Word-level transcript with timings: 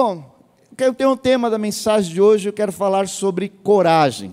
Bom, 0.00 0.22
eu 0.78 0.94
tenho 0.94 1.10
um 1.10 1.16
tema 1.16 1.50
da 1.50 1.58
mensagem 1.58 2.14
de 2.14 2.20
hoje, 2.20 2.48
eu 2.48 2.52
quero 2.52 2.70
falar 2.70 3.08
sobre 3.08 3.48
coragem. 3.48 4.32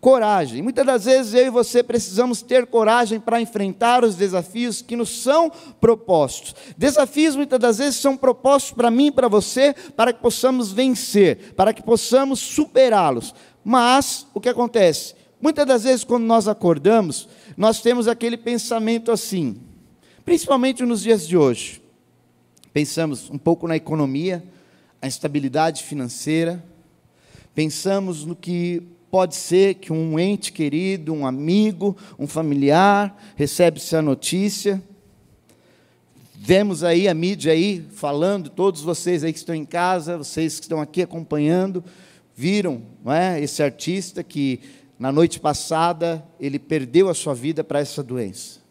Coragem. 0.00 0.62
Muitas 0.62 0.86
das 0.86 1.06
vezes 1.06 1.34
eu 1.34 1.46
e 1.46 1.50
você 1.50 1.82
precisamos 1.82 2.40
ter 2.40 2.68
coragem 2.68 3.18
para 3.18 3.40
enfrentar 3.40 4.04
os 4.04 4.14
desafios 4.14 4.80
que 4.80 4.94
nos 4.94 5.24
são 5.24 5.50
propostos. 5.80 6.54
Desafios 6.78 7.34
muitas 7.34 7.58
das 7.58 7.78
vezes 7.78 7.96
são 7.96 8.16
propostos 8.16 8.70
para 8.70 8.92
mim 8.92 9.06
e 9.06 9.10
para 9.10 9.26
você, 9.26 9.74
para 9.96 10.12
que 10.12 10.22
possamos 10.22 10.70
vencer, 10.70 11.52
para 11.56 11.74
que 11.74 11.82
possamos 11.82 12.38
superá-los. 12.38 13.34
Mas 13.64 14.24
o 14.32 14.40
que 14.40 14.50
acontece? 14.50 15.16
Muitas 15.40 15.66
das 15.66 15.82
vezes 15.82 16.04
quando 16.04 16.26
nós 16.26 16.46
acordamos, 16.46 17.28
nós 17.56 17.80
temos 17.80 18.06
aquele 18.06 18.36
pensamento 18.36 19.10
assim, 19.10 19.56
principalmente 20.24 20.84
nos 20.84 21.02
dias 21.02 21.26
de 21.26 21.36
hoje. 21.36 21.82
Pensamos 22.72 23.28
um 23.28 23.36
pouco 23.36 23.66
na 23.66 23.74
economia, 23.74 24.44
a 25.02 25.08
instabilidade 25.08 25.82
financeira, 25.82 26.64
pensamos 27.52 28.24
no 28.24 28.36
que 28.36 28.80
pode 29.10 29.34
ser 29.34 29.74
que 29.74 29.92
um 29.92 30.16
ente 30.16 30.52
querido, 30.52 31.12
um 31.12 31.26
amigo, 31.26 31.96
um 32.16 32.26
familiar 32.28 33.20
recebe-se 33.34 33.96
a 33.96 34.00
notícia. 34.00 34.80
Vemos 36.34 36.84
aí 36.84 37.08
a 37.08 37.14
mídia 37.14 37.52
aí 37.52 37.84
falando, 37.90 38.48
todos 38.48 38.80
vocês 38.80 39.24
aí 39.24 39.32
que 39.32 39.38
estão 39.40 39.54
em 39.54 39.64
casa, 39.64 40.16
vocês 40.16 40.60
que 40.60 40.66
estão 40.66 40.80
aqui 40.80 41.02
acompanhando, 41.02 41.84
viram, 42.34 42.80
não 43.04 43.12
é, 43.12 43.40
esse 43.40 43.60
artista 43.60 44.22
que 44.22 44.60
na 44.98 45.10
noite 45.10 45.40
passada 45.40 46.24
ele 46.38 46.60
perdeu 46.60 47.08
a 47.08 47.14
sua 47.14 47.34
vida 47.34 47.64
para 47.64 47.80
essa 47.80 48.04
doença. 48.04 48.61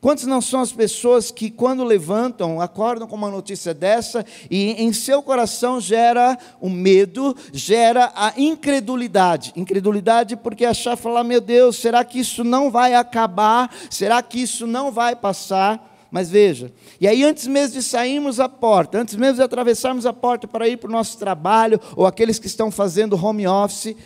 Quantos 0.00 0.24
não 0.26 0.40
são 0.40 0.60
as 0.60 0.70
pessoas 0.70 1.32
que, 1.32 1.50
quando 1.50 1.82
levantam, 1.82 2.60
acordam 2.60 3.08
com 3.08 3.16
uma 3.16 3.30
notícia 3.30 3.74
dessa 3.74 4.24
e 4.48 4.70
em 4.80 4.92
seu 4.92 5.20
coração 5.20 5.80
gera 5.80 6.38
o 6.60 6.70
medo, 6.70 7.36
gera 7.52 8.12
a 8.14 8.32
incredulidade? 8.36 9.52
Incredulidade 9.56 10.36
porque 10.36 10.64
achar, 10.64 10.96
falar, 10.96 11.24
meu 11.24 11.40
Deus, 11.40 11.76
será 11.76 12.04
que 12.04 12.20
isso 12.20 12.44
não 12.44 12.70
vai 12.70 12.94
acabar? 12.94 13.74
Será 13.90 14.22
que 14.22 14.40
isso 14.40 14.68
não 14.68 14.92
vai 14.92 15.16
passar? 15.16 15.84
Mas 16.12 16.30
veja, 16.30 16.72
e 17.00 17.08
aí 17.08 17.24
antes 17.24 17.48
mesmo 17.48 17.74
de 17.74 17.82
sairmos 17.82 18.38
a 18.38 18.48
porta, 18.48 18.98
antes 18.98 19.16
mesmo 19.16 19.36
de 19.36 19.42
atravessarmos 19.42 20.06
a 20.06 20.12
porta 20.12 20.46
para 20.46 20.68
ir 20.68 20.76
para 20.76 20.88
o 20.88 20.92
nosso 20.92 21.18
trabalho, 21.18 21.78
ou 21.96 22.06
aqueles 22.06 22.38
que 22.38 22.46
estão 22.46 22.70
fazendo 22.70 23.22
home 23.22 23.48
office, 23.48 23.96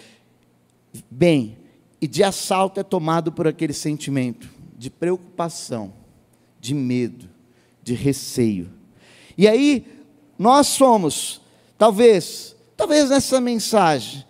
bem, 1.10 1.58
e 2.00 2.08
de 2.08 2.24
assalto 2.24 2.80
é 2.80 2.82
tomado 2.82 3.30
por 3.30 3.46
aquele 3.46 3.74
sentimento 3.74 4.61
de 4.82 4.90
preocupação, 4.90 5.92
de 6.60 6.74
medo, 6.74 7.30
de 7.84 7.94
receio. 7.94 8.68
E 9.38 9.46
aí, 9.46 9.86
nós 10.36 10.66
somos, 10.66 11.40
talvez, 11.78 12.56
talvez 12.76 13.08
nessa 13.08 13.40
mensagem, 13.40 14.26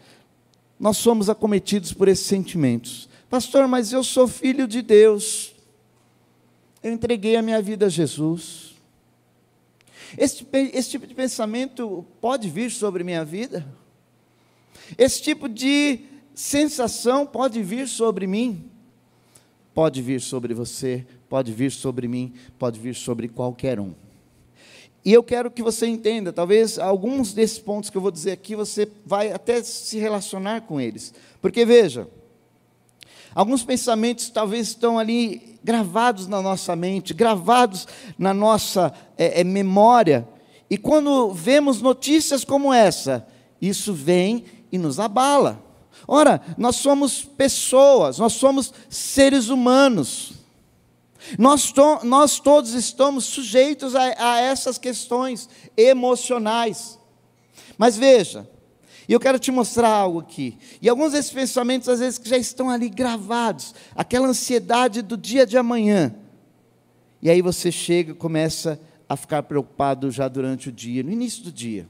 nós 0.79 0.99
somos 0.99 1.31
acometidos 1.31 1.95
por 1.95 2.07
esses 2.07 2.27
sentimentos. 2.27 3.09
Pastor, 3.31 3.67
mas 3.67 3.95
eu 3.95 4.05
sou 4.05 4.29
filho 4.29 4.69
de 4.69 4.83
Deus. 4.83 5.55
Eu 6.83 6.93
entreguei 6.93 7.35
a 7.37 7.41
minha 7.41 7.63
vida 7.63 7.87
a 7.87 7.89
Jesus. 7.89 8.75
Esse, 10.19 10.47
esse 10.75 10.91
tipo 10.91 11.07
de 11.07 11.15
pensamento 11.15 12.05
pode 12.21 12.51
vir 12.51 12.71
sobre 12.71 13.03
minha 13.03 13.25
vida? 13.25 13.67
Esse 14.99 15.23
tipo 15.23 15.49
de 15.49 16.01
sensação 16.35 17.25
pode 17.25 17.63
vir 17.63 17.89
sobre 17.89 18.27
mim? 18.27 18.71
Pode 19.75 20.03
vir 20.03 20.21
sobre 20.21 20.53
você, 20.53 21.07
pode 21.29 21.53
vir 21.53 21.71
sobre 21.71 22.07
mim, 22.07 22.35
pode 22.59 22.79
vir 22.79 22.95
sobre 22.95 23.29
qualquer 23.29 23.81
um. 23.81 23.95
E 25.05 25.13
eu 25.13 25.23
quero 25.23 25.51
que 25.51 25.63
você 25.63 25.87
entenda, 25.87 26.33
talvez 26.33 26.79
alguns 26.79 27.33
desses 27.33 27.59
pontos 27.59 27.91
que 27.91 27.97
eu 27.97 28.03
vou 28.03 28.11
dizer 28.11 28.33
aqui, 28.33 28.55
você 28.55 28.89
vai 29.05 29.33
até 29.33 29.63
se 29.63 29.99
relacionar 29.99 30.61
com 30.63 30.81
eles. 30.81 31.13
Porque 31.41 31.65
veja, 31.65 32.07
alguns 33.35 33.65
pensamentos 33.65 34.31
talvez 34.31 34.69
estão 34.69 34.99
ali 34.99 35.59
gravados 35.65 36.29
na 36.29 36.41
nossa 36.41 36.77
mente, 36.77 37.15
gravados 37.15 37.89
na 38.17 38.33
nossa 38.33 38.93
é, 39.19 39.41
é, 39.41 39.45
memória. 39.45 40.29
E 40.71 40.79
quando 40.79 41.33
vemos 41.33 41.83
notícias 41.83 42.45
como 42.45 42.73
essa, 42.73 43.27
isso 43.61 43.93
vem 43.93 44.45
e 44.71 44.79
nos 44.79 45.01
abala. 45.01 45.72
Ora, 46.07 46.41
nós 46.59 46.77
somos 46.77 47.25
pessoas, 47.25 48.19
nós 48.19 48.33
somos 48.35 48.73
seres 48.89 49.49
humanos. 49.49 50.33
Nós, 51.39 51.71
to, 51.71 52.01
nós 52.05 52.41
todos 52.41 52.75
estamos 52.75 53.25
sujeitos 53.25 53.95
a, 53.95 54.03
a 54.19 54.41
essas 54.41 54.79
questões 54.79 55.49
emocionais. 55.77 56.99
Mas 57.79 57.97
veja, 57.97 58.49
e 59.09 59.13
eu 59.13 59.21
quero 59.21 59.39
te 59.39 59.51
mostrar 59.51 59.89
algo 59.89 60.21
aqui. 60.21 60.59
E 60.81 60.89
alguns 60.89 61.13
desses 61.13 61.31
pensamentos, 61.31 61.89
às 61.89 62.01
vezes, 62.01 62.19
que 62.19 62.29
já 62.29 62.37
estão 62.37 62.71
ali 62.71 62.89
gravados, 62.89 63.75
aquela 63.95 64.29
ansiedade 64.29 65.03
do 65.03 65.17
dia 65.17 65.47
de 65.47 65.57
amanhã. 65.57 66.15
E 67.21 67.31
aí 67.31 67.41
você 67.41 67.71
chega 67.71 68.13
e 68.13 68.15
começa 68.15 68.81
a 69.09 69.17
ficar 69.17 69.43
preocupado 69.43 70.11
já 70.11 70.29
durante 70.29 70.69
o 70.69 70.73
dia, 70.73 71.03
no 71.03 71.11
início 71.11 71.45
do 71.45 71.53
dia. 71.53 71.87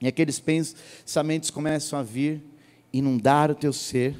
E 0.00 0.06
aqueles 0.06 0.38
pensamentos 0.38 1.50
começam 1.50 1.98
a 1.98 2.02
vir, 2.02 2.42
inundar 2.92 3.50
o 3.50 3.54
teu 3.54 3.72
ser, 3.72 4.16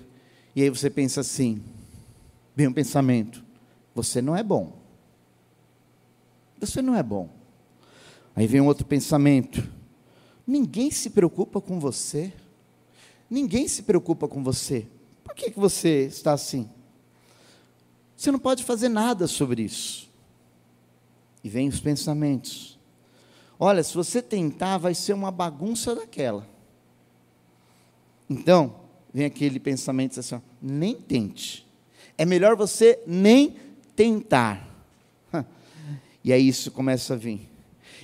e 0.54 0.62
aí 0.62 0.70
você 0.70 0.90
pensa 0.90 1.20
assim: 1.20 1.62
vem 2.54 2.66
um 2.66 2.72
pensamento, 2.72 3.44
você 3.94 4.20
não 4.20 4.36
é 4.36 4.42
bom. 4.42 4.78
Você 6.60 6.82
não 6.82 6.94
é 6.94 7.02
bom. 7.02 7.28
Aí 8.36 8.46
vem 8.46 8.60
um 8.60 8.66
outro 8.66 8.86
pensamento: 8.86 9.66
ninguém 10.46 10.90
se 10.90 11.10
preocupa 11.10 11.60
com 11.60 11.78
você. 11.78 12.32
Ninguém 13.28 13.68
se 13.68 13.84
preocupa 13.84 14.26
com 14.26 14.42
você. 14.42 14.86
Por 15.22 15.34
que, 15.34 15.52
que 15.52 15.60
você 15.60 16.06
está 16.06 16.32
assim? 16.32 16.68
Você 18.16 18.32
não 18.32 18.38
pode 18.38 18.64
fazer 18.64 18.88
nada 18.88 19.26
sobre 19.28 19.62
isso. 19.62 20.10
E 21.42 21.48
vem 21.48 21.68
os 21.68 21.80
pensamentos. 21.80 22.78
Olha, 23.58 23.82
se 23.82 23.94
você 23.94 24.20
tentar, 24.20 24.78
vai 24.78 24.94
ser 24.94 25.12
uma 25.12 25.30
bagunça 25.30 25.94
daquela. 25.94 26.46
Então, 28.30 28.76
vem 29.12 29.26
aquele 29.26 29.58
pensamento 29.58 30.20
assim: 30.20 30.36
ó, 30.36 30.40
nem 30.62 30.94
tente. 30.94 31.66
É 32.16 32.24
melhor 32.24 32.54
você 32.54 33.02
nem 33.04 33.56
tentar. 33.96 34.68
E 36.22 36.34
aí 36.34 36.46
isso 36.46 36.70
começa 36.70 37.14
a 37.14 37.16
vir. 37.16 37.48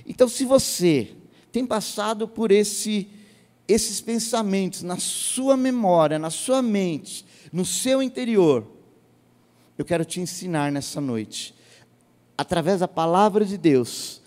Então, 0.03 0.27
se 0.27 0.43
você 0.43 1.11
tem 1.51 1.63
passado 1.67 2.27
por 2.27 2.51
esse, 2.51 3.07
esses 3.67 4.01
pensamentos 4.01 4.81
na 4.81 4.97
sua 4.97 5.55
memória, 5.55 6.17
na 6.17 6.31
sua 6.31 6.63
mente, 6.63 7.23
no 7.53 7.63
seu 7.63 8.01
interior, 8.01 8.65
eu 9.77 9.85
quero 9.85 10.03
te 10.03 10.19
ensinar 10.19 10.71
nessa 10.71 10.99
noite, 10.99 11.53
através 12.35 12.79
da 12.79 12.87
palavra 12.87 13.45
de 13.45 13.55
Deus, 13.55 14.19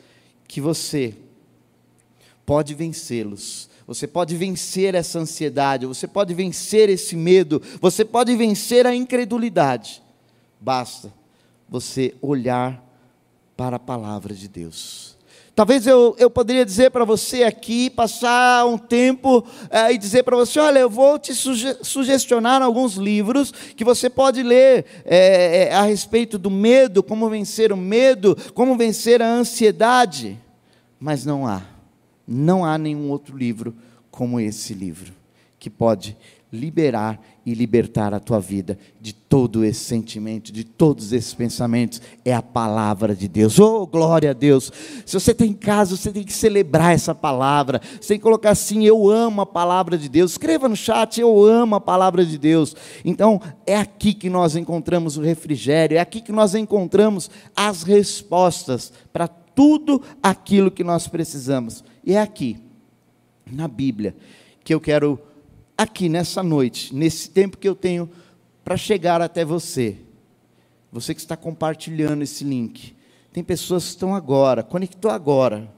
que 0.47 0.61
você 0.61 1.17
pode 2.51 2.75
vencê-los 2.75 3.71
você 3.91 4.07
pode 4.07 4.37
vencer 4.37 4.95
essa 4.95 5.19
ansiedade, 5.19 5.85
você 5.85 6.07
pode 6.07 6.33
vencer 6.33 6.89
esse 6.89 7.17
medo, 7.17 7.61
você 7.81 8.05
pode 8.05 8.37
vencer 8.37 8.87
a 8.87 8.95
incredulidade. 8.95 10.01
Basta 10.61 11.13
você 11.69 12.15
olhar 12.23 12.81
para 13.57 13.75
a 13.75 13.81
palavra 13.81 14.33
de 14.33 14.47
Deus. 14.47 15.17
Talvez 15.57 15.89
eu, 15.89 16.15
eu 16.21 16.31
poderia 16.31 16.65
dizer 16.65 16.93
para 16.93 17.05
você 17.05 17.43
aqui, 17.43 17.91
passar 17.91 18.65
um 18.65 18.79
tempo 18.79 19.45
é, 19.69 19.93
e 19.93 19.99
dizer 19.99 20.23
para 20.23 20.37
você: 20.37 20.61
olha, 20.61 20.79
eu 20.79 20.89
vou 20.89 21.19
te 21.19 21.35
suge 21.35 21.77
sugestionar 21.83 22.63
alguns 22.63 22.95
livros 22.95 23.51
que 23.51 23.85
você 23.85 24.09
pode 24.09 24.41
ler 24.45 24.87
é, 25.05 25.65
é, 25.65 25.75
a 25.75 25.83
respeito 25.83 26.39
do 26.39 26.49
medo, 26.49 27.03
como 27.03 27.29
vencer 27.29 27.73
o 27.73 27.77
medo, 27.77 28.37
como 28.55 28.77
vencer 28.77 29.21
a 29.21 29.29
ansiedade. 29.29 30.39
Mas 31.01 31.25
não 31.25 31.45
há. 31.45 31.70
Não 32.33 32.65
há 32.65 32.79
nenhum 32.79 33.11
outro 33.11 33.37
livro 33.37 33.75
como 34.09 34.39
esse 34.39 34.73
livro 34.73 35.13
que 35.59 35.69
pode 35.69 36.17
liberar 36.53 37.21
e 37.45 37.55
libertar 37.55 38.15
a 38.15 38.21
tua 38.21 38.39
vida 38.41 38.79
de 39.01 39.13
todo 39.13 39.65
esse 39.65 39.81
sentimento, 39.81 40.53
de 40.53 40.63
todos 40.65 41.13
esses 41.13 41.35
pensamentos, 41.35 42.01
é 42.25 42.33
a 42.33 42.43
palavra 42.43 43.15
de 43.15 43.27
Deus. 43.27 43.59
Oh, 43.59 43.87
glória 43.87 44.31
a 44.31 44.33
Deus! 44.33 44.73
Se 45.05 45.19
você 45.19 45.33
está 45.33 45.45
em 45.45 45.53
casa, 45.53 45.97
você 45.97 46.13
tem 46.13 46.23
que 46.23 46.33
celebrar 46.33 46.95
essa 46.95 47.15
palavra. 47.15 47.81
Você 48.01 48.09
tem 48.09 48.19
que 48.19 48.23
colocar 48.23 48.51
assim: 48.51 48.85
Eu 48.85 49.11
amo 49.11 49.41
a 49.41 49.47
palavra 49.47 49.99
de 49.99 50.09
Deus. 50.09 50.33
Escreva 50.33 50.69
no 50.69 50.77
chat: 50.77 51.21
Eu 51.21 51.45
amo 51.45 51.77
a 51.77 51.81
palavra 51.81 52.25
de 52.25 52.39
Deus. 52.39 52.77
Então, 53.05 53.41
é 53.67 53.77
aqui 53.77 54.15
que 54.15 54.31
nós 54.31 54.55
encontramos 54.55 55.17
o 55.17 55.23
refrigério, 55.23 55.97
é 55.97 56.01
aqui 56.01 56.21
que 56.21 56.33
nós 56.33 56.55
encontramos 56.55 57.29
as 57.57 57.83
respostas 57.83 58.93
para 59.13 59.29
tudo 59.55 60.03
aquilo 60.23 60.71
que 60.71 60.85
nós 60.85 61.09
precisamos. 61.09 61.85
E 62.05 62.15
é 62.15 62.21
aqui, 62.21 62.59
na 63.51 63.69
Bíblia, 63.69 64.17
que 64.65 64.73
eu 64.73 64.81
quero, 64.81 65.21
aqui 65.77 66.09
nessa 66.09 66.43
noite, 66.43 66.95
nesse 66.95 67.31
tempo 67.31 67.59
que 67.59 67.69
eu 67.69 67.75
tenho 67.75 68.09
para 68.65 68.77
chegar 68.77 69.21
até 69.21 69.45
você, 69.45 69.97
você 70.93 71.15
que 71.15 71.21
está 71.21 71.37
compartilhando 71.37 72.23
esse 72.23 72.45
link. 72.45 72.95
Tem 73.33 73.45
pessoas 73.45 73.85
que 73.85 73.91
estão 73.91 74.15
agora, 74.15 74.63
conectou 74.63 75.11
agora. 75.11 75.73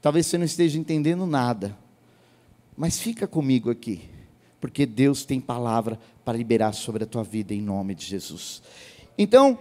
Talvez 0.00 0.26
você 0.26 0.38
não 0.38 0.44
esteja 0.44 0.78
entendendo 0.78 1.26
nada, 1.26 1.76
mas 2.76 3.00
fica 3.00 3.26
comigo 3.26 3.70
aqui, 3.70 4.02
porque 4.60 4.86
Deus 4.86 5.24
tem 5.24 5.40
palavra 5.40 5.98
para 6.24 6.38
liberar 6.38 6.72
sobre 6.72 7.04
a 7.04 7.06
tua 7.06 7.24
vida 7.24 7.52
em 7.52 7.60
nome 7.60 7.94
de 7.94 8.04
Jesus. 8.04 8.62
Então, 9.16 9.58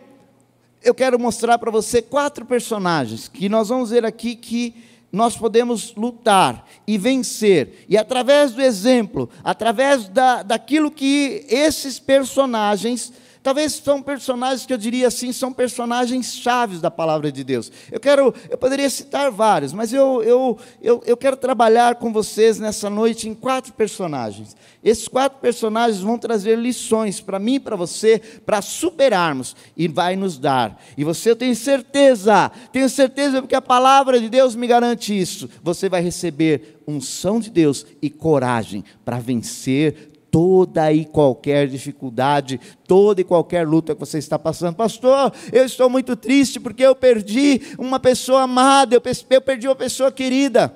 eu 0.83 0.93
quero 0.93 1.19
mostrar 1.19 1.57
para 1.57 1.71
você 1.71 2.01
quatro 2.01 2.45
personagens 2.45 3.27
que 3.27 3.49
nós 3.49 3.69
vamos 3.69 3.89
ver 3.89 4.05
aqui 4.05 4.35
que 4.35 4.75
nós 5.11 5.37
podemos 5.37 5.95
lutar 5.95 6.67
e 6.85 6.97
vencer, 6.97 7.85
e 7.87 7.97
através 7.97 8.51
do 8.51 8.61
exemplo, 8.61 9.29
através 9.43 10.09
da, 10.09 10.43
daquilo 10.43 10.91
que 10.91 11.45
esses 11.49 11.97
personagens 11.97 13.13
Talvez 13.47 13.81
são 13.81 14.01
personagens 14.01 14.65
que 14.65 14.73
eu 14.73 14.77
diria 14.77 15.07
assim, 15.07 15.31
são 15.31 15.53
personagens 15.53 16.35
chaves 16.35 16.81
da 16.81 16.91
palavra 16.91 17.31
de 17.31 17.45
Deus. 17.45 17.71
Eu 17.89 17.97
quero, 17.97 18.35
eu 18.49 18.57
poderia 18.57 18.89
citar 18.89 19.31
vários, 19.31 19.71
mas 19.71 19.93
eu, 19.93 20.21
eu, 20.21 20.57
eu, 20.81 21.01
eu 21.05 21.15
quero 21.15 21.37
trabalhar 21.37 21.95
com 21.95 22.11
vocês 22.11 22.59
nessa 22.59 22.89
noite 22.89 23.29
em 23.29 23.33
quatro 23.33 23.71
personagens. 23.71 24.53
Esses 24.83 25.07
quatro 25.07 25.39
personagens 25.39 26.01
vão 26.01 26.17
trazer 26.17 26.57
lições 26.57 27.21
para 27.21 27.39
mim 27.39 27.53
e 27.53 27.59
para 27.61 27.77
você, 27.77 28.21
para 28.45 28.61
superarmos, 28.61 29.55
e 29.77 29.87
vai 29.87 30.17
nos 30.17 30.37
dar. 30.37 30.77
E 30.97 31.05
você, 31.05 31.31
eu 31.31 31.35
tenho 31.37 31.55
certeza, 31.55 32.51
tenho 32.73 32.89
certeza, 32.89 33.41
porque 33.41 33.55
a 33.55 33.61
palavra 33.61 34.19
de 34.19 34.27
Deus 34.27 34.55
me 34.55 34.67
garante 34.67 35.17
isso. 35.17 35.49
Você 35.63 35.87
vai 35.87 36.01
receber 36.01 36.81
unção 36.85 37.39
de 37.39 37.49
Deus 37.49 37.85
e 38.01 38.09
coragem 38.09 38.83
para 39.05 39.19
vencer 39.19 40.16
toda 40.37 40.93
e 40.93 41.03
qualquer 41.03 41.67
dificuldade, 41.67 42.61
toda 42.87 43.19
e 43.19 43.23
qualquer 43.23 43.67
luta 43.67 43.95
que 43.95 43.99
você 43.99 44.19
está 44.19 44.37
passando. 44.37 44.75
Pastor, 44.75 45.33
eu 45.51 45.65
estou 45.65 45.89
muito 45.89 46.15
triste 46.15 46.59
porque 46.59 46.83
eu 46.83 46.95
perdi 46.95 47.59
uma 47.75 47.99
pessoa 47.99 48.43
amada, 48.43 48.93
eu 48.93 49.41
perdi 49.41 49.67
uma 49.67 49.75
pessoa 49.75 50.11
querida. 50.11 50.71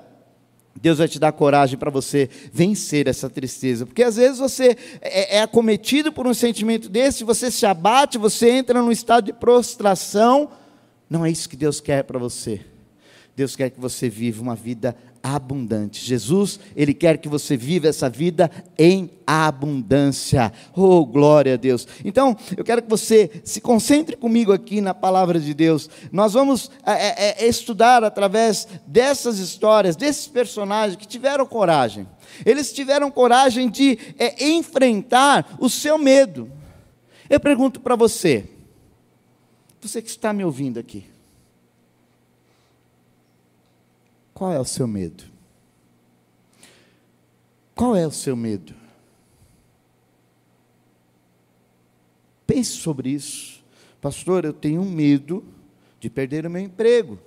Deus 0.74 0.98
vai 0.98 1.06
te 1.06 1.16
dar 1.16 1.30
coragem 1.30 1.78
para 1.78 1.92
você 1.92 2.28
vencer 2.52 3.06
essa 3.06 3.30
tristeza, 3.30 3.86
porque 3.86 4.02
às 4.02 4.16
vezes 4.16 4.40
você 4.40 4.76
é, 5.00 5.36
é 5.36 5.42
acometido 5.42 6.12
por 6.12 6.26
um 6.26 6.34
sentimento 6.34 6.88
desse, 6.88 7.22
você 7.22 7.48
se 7.48 7.64
abate, 7.64 8.18
você 8.18 8.50
entra 8.50 8.82
num 8.82 8.90
estado 8.90 9.26
de 9.26 9.32
prostração. 9.32 10.50
Não 11.08 11.24
é 11.24 11.30
isso 11.30 11.48
que 11.48 11.56
Deus 11.56 11.80
quer 11.80 12.02
para 12.02 12.18
você. 12.18 12.62
Deus 13.36 13.54
quer 13.54 13.70
que 13.70 13.78
você 13.78 14.08
viva 14.08 14.42
uma 14.42 14.56
vida 14.56 14.96
abundante. 15.22 16.04
Jesus, 16.04 16.58
Ele 16.74 16.92
quer 16.92 17.18
que 17.18 17.28
você 17.28 17.56
viva 17.56 17.88
essa 17.88 18.10
vida 18.10 18.50
em 18.76 19.10
abundância. 19.26 20.52
Oh, 20.74 21.06
glória 21.06 21.54
a 21.54 21.56
Deus. 21.56 21.86
Então, 22.04 22.36
eu 22.56 22.64
quero 22.64 22.82
que 22.82 22.90
você 22.90 23.30
se 23.44 23.60
concentre 23.60 24.16
comigo 24.16 24.52
aqui 24.52 24.80
na 24.80 24.92
palavra 24.92 25.38
de 25.38 25.54
Deus. 25.54 25.88
Nós 26.10 26.32
vamos 26.32 26.70
é, 26.84 26.92
é, 26.92 27.44
é 27.44 27.48
estudar 27.48 28.02
através 28.02 28.66
dessas 28.86 29.38
histórias, 29.38 29.94
desses 29.94 30.26
personagens 30.26 30.96
que 30.96 31.06
tiveram 31.06 31.46
coragem. 31.46 32.06
Eles 32.44 32.72
tiveram 32.72 33.10
coragem 33.10 33.70
de 33.70 33.98
é, 34.18 34.44
enfrentar 34.48 35.56
o 35.60 35.68
seu 35.68 35.96
medo. 35.98 36.50
Eu 37.30 37.38
pergunto 37.38 37.80
para 37.80 37.96
você, 37.96 38.44
você 39.80 40.02
que 40.02 40.08
está 40.08 40.32
me 40.32 40.44
ouvindo 40.44 40.78
aqui, 40.78 41.06
Qual 44.42 44.52
é 44.52 44.58
o 44.58 44.64
seu 44.64 44.88
medo? 44.88 45.22
Qual 47.76 47.94
é 47.94 48.04
o 48.04 48.10
seu 48.10 48.34
medo? 48.34 48.74
Pense 52.44 52.72
sobre 52.72 53.10
isso. 53.10 53.62
Pastor, 54.00 54.44
eu 54.44 54.52
tenho 54.52 54.84
medo 54.84 55.44
de 56.00 56.10
perder 56.10 56.44
o 56.44 56.50
meu 56.50 56.60
emprego. 56.60 57.20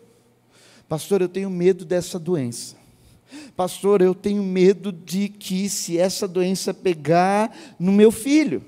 Pastor, 0.90 1.22
eu 1.22 1.30
tenho 1.30 1.50
medo 1.50 1.86
dessa 1.86 2.20
doença. 2.20 2.76
Pastor, 3.56 4.02
eu 4.02 4.14
tenho 4.14 4.44
medo 4.44 4.92
de 4.92 5.30
que 5.30 5.70
se 5.70 5.98
essa 5.98 6.28
doença 6.28 6.74
pegar 6.74 7.58
no 7.80 7.94
meu 7.94 8.12
filho. 8.12 8.62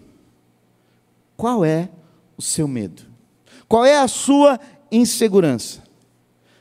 Qual 1.36 1.66
é 1.66 1.90
o 2.38 2.42
seu 2.42 2.66
medo? 2.66 3.04
Qual 3.68 3.84
é 3.84 4.00
a 4.00 4.08
sua 4.08 4.58
insegurança? 4.90 5.86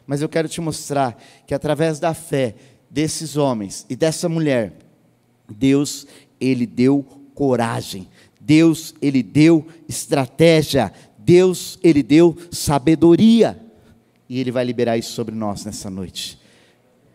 Mas 0.06 0.22
eu 0.22 0.28
quero 0.28 0.48
te 0.48 0.60
mostrar 0.60 1.20
que 1.46 1.54
através 1.54 1.98
da 1.98 2.14
fé 2.14 2.54
desses 2.88 3.36
homens 3.36 3.84
e 3.90 3.96
dessa 3.96 4.28
mulher, 4.28 4.72
Deus, 5.48 6.06
ele 6.40 6.66
deu 6.66 7.04
coragem. 7.34 8.08
Deus, 8.40 8.94
ele 9.02 9.22
deu 9.22 9.66
estratégia. 9.88 10.92
Deus, 11.18 11.78
ele 11.82 12.02
deu 12.02 12.36
sabedoria. 12.50 13.60
E 14.28 14.38
ele 14.38 14.50
vai 14.50 14.64
liberar 14.64 14.96
isso 14.96 15.12
sobre 15.12 15.34
nós 15.34 15.64
nessa 15.64 15.90
noite. 15.90 16.38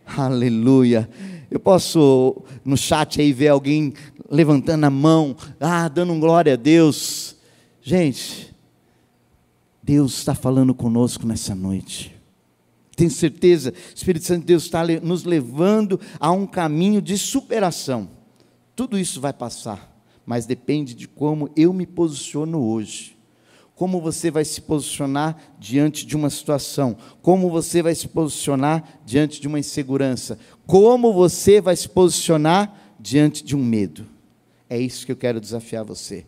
Aleluia. 0.06 1.08
Eu 1.50 1.60
posso 1.60 2.42
no 2.64 2.76
chat 2.76 3.20
aí 3.20 3.32
ver 3.32 3.48
alguém 3.48 3.94
levantando 4.30 4.84
a 4.84 4.90
mão, 4.90 5.36
ah, 5.60 5.88
dando 5.88 6.12
um 6.12 6.20
glória 6.20 6.54
a 6.54 6.56
Deus. 6.56 7.36
Gente, 7.82 8.54
Deus 9.82 10.18
está 10.18 10.34
falando 10.34 10.74
conosco 10.74 11.26
nessa 11.26 11.54
noite. 11.54 12.14
Tenho 12.96 13.10
certeza, 13.10 13.70
o 13.70 13.94
Espírito 13.94 14.26
Santo 14.26 14.40
de 14.40 14.46
Deus 14.46 14.64
está 14.64 14.84
nos 15.02 15.24
levando 15.24 15.98
a 16.20 16.30
um 16.30 16.46
caminho 16.46 17.00
de 17.00 17.16
superação. 17.16 18.08
Tudo 18.76 18.98
isso 18.98 19.20
vai 19.20 19.32
passar, 19.32 19.96
mas 20.26 20.46
depende 20.46 20.94
de 20.94 21.08
como 21.08 21.50
eu 21.56 21.72
me 21.72 21.86
posiciono 21.86 22.60
hoje. 22.60 23.16
Como 23.74 24.00
você 24.00 24.30
vai 24.30 24.44
se 24.44 24.60
posicionar 24.60 25.36
diante 25.58 26.06
de 26.06 26.14
uma 26.14 26.30
situação? 26.30 26.96
Como 27.22 27.50
você 27.50 27.82
vai 27.82 27.94
se 27.94 28.06
posicionar 28.06 29.00
diante 29.04 29.40
de 29.40 29.48
uma 29.48 29.58
insegurança? 29.58 30.38
Como 30.66 31.12
você 31.12 31.60
vai 31.60 31.74
se 31.74 31.88
posicionar 31.88 32.94
diante 33.00 33.42
de 33.42 33.56
um 33.56 33.64
medo? 33.64 34.06
É 34.68 34.78
isso 34.78 35.04
que 35.04 35.12
eu 35.12 35.16
quero 35.16 35.40
desafiar 35.40 35.84
você. 35.84 36.26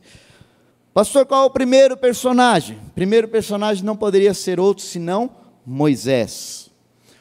Pastor, 0.92 1.26
qual 1.26 1.44
é 1.44 1.46
o 1.46 1.50
primeiro 1.50 1.96
personagem? 1.96 2.78
Primeiro 2.94 3.28
personagem 3.28 3.84
não 3.84 3.96
poderia 3.96 4.32
ser 4.32 4.58
outro 4.58 4.84
senão 4.84 5.43
Moisés. 5.66 6.70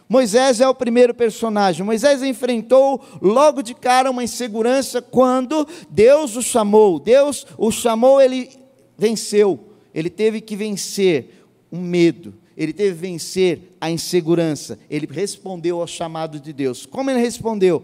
Moisés 0.07 0.61
é 0.61 0.67
o 0.67 0.75
primeiro 0.75 1.13
personagem. 1.13 1.85
Moisés 1.85 2.21
enfrentou 2.21 3.03
logo 3.21 3.61
de 3.61 3.73
cara 3.73 4.11
uma 4.11 4.23
insegurança 4.23 5.01
quando 5.01 5.67
Deus 5.89 6.35
o 6.35 6.41
chamou. 6.41 6.99
Deus 6.99 7.47
o 7.57 7.71
chamou, 7.71 8.21
ele 8.21 8.49
venceu. 8.97 9.59
Ele 9.93 10.09
teve 10.09 10.41
que 10.41 10.55
vencer 10.55 11.45
um 11.71 11.81
medo. 11.81 12.33
Ele 12.55 12.73
teve 12.73 12.93
que 12.93 13.01
vencer 13.01 13.75
a 13.81 13.89
insegurança. 13.89 14.77
Ele 14.89 15.07
respondeu 15.09 15.81
ao 15.81 15.87
chamado 15.87 16.39
de 16.39 16.53
Deus. 16.53 16.85
Como 16.85 17.09
ele 17.09 17.19
respondeu? 17.19 17.83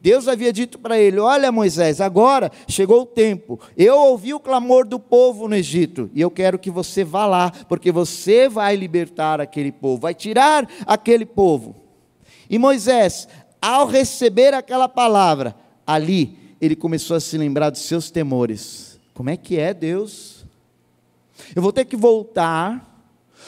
Deus 0.00 0.26
havia 0.26 0.52
dito 0.52 0.78
para 0.78 0.98
ele: 0.98 1.18
Olha, 1.18 1.52
Moisés, 1.52 2.00
agora 2.00 2.50
chegou 2.66 3.02
o 3.02 3.06
tempo. 3.06 3.60
Eu 3.76 3.98
ouvi 3.98 4.32
o 4.32 4.40
clamor 4.40 4.86
do 4.86 4.98
povo 4.98 5.46
no 5.46 5.54
Egito, 5.54 6.10
e 6.14 6.20
eu 6.20 6.30
quero 6.30 6.58
que 6.58 6.70
você 6.70 7.04
vá 7.04 7.26
lá, 7.26 7.52
porque 7.68 7.92
você 7.92 8.48
vai 8.48 8.76
libertar 8.76 9.40
aquele 9.40 9.70
povo, 9.70 10.00
vai 10.00 10.14
tirar 10.14 10.66
aquele 10.86 11.26
povo. 11.26 11.76
E 12.48 12.58
Moisés, 12.58 13.28
ao 13.60 13.86
receber 13.86 14.54
aquela 14.54 14.88
palavra, 14.88 15.54
ali 15.86 16.38
ele 16.60 16.74
começou 16.74 17.16
a 17.16 17.20
se 17.20 17.36
lembrar 17.36 17.70
dos 17.70 17.82
seus 17.82 18.10
temores. 18.10 18.98
Como 19.12 19.28
é 19.28 19.36
que 19.36 19.58
é, 19.58 19.74
Deus? 19.74 20.46
Eu 21.54 21.60
vou 21.60 21.72
ter 21.72 21.84
que 21.84 21.96
voltar, 21.96 23.04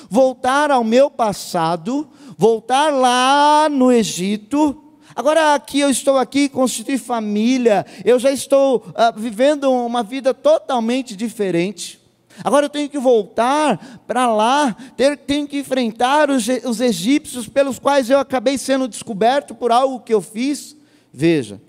voltar 0.09 0.71
ao 0.71 0.85
meu 0.85 1.11
passado, 1.11 2.09
voltar 2.37 2.93
lá 2.93 3.69
no 3.71 3.91
Egito 3.91 4.82
Agora 5.15 5.55
aqui 5.55 5.81
eu 5.81 5.91
estou 5.91 6.17
aqui, 6.17 6.49
constitui 6.49 6.97
família, 6.97 7.85
eu 8.05 8.19
já 8.19 8.31
estou 8.31 8.77
uh, 8.77 9.19
vivendo 9.19 9.71
uma 9.71 10.03
vida 10.03 10.33
totalmente 10.33 11.15
diferente. 11.15 12.01
Agora 12.43 12.67
eu 12.67 12.71
tenho 12.71 12.89
que 12.89 12.99
voltar 12.99 14.03
para 14.07 14.33
lá, 14.33 14.75
ter, 14.97 15.19
tenho 15.19 15.47
que 15.47 15.59
enfrentar 15.59 16.31
os, 16.31 16.47
os 16.65 16.81
egípcios 16.81 17.47
pelos 17.47 17.79
quais 17.79 18.09
eu 18.09 18.19
acabei 18.19 18.57
sendo 18.57 18.89
descoberto 18.89 19.55
por 19.55 19.71
algo 19.71 20.01
que 20.01 20.15
eu 20.15 20.23
fiz. 20.23 20.75
Veja, 21.13 21.61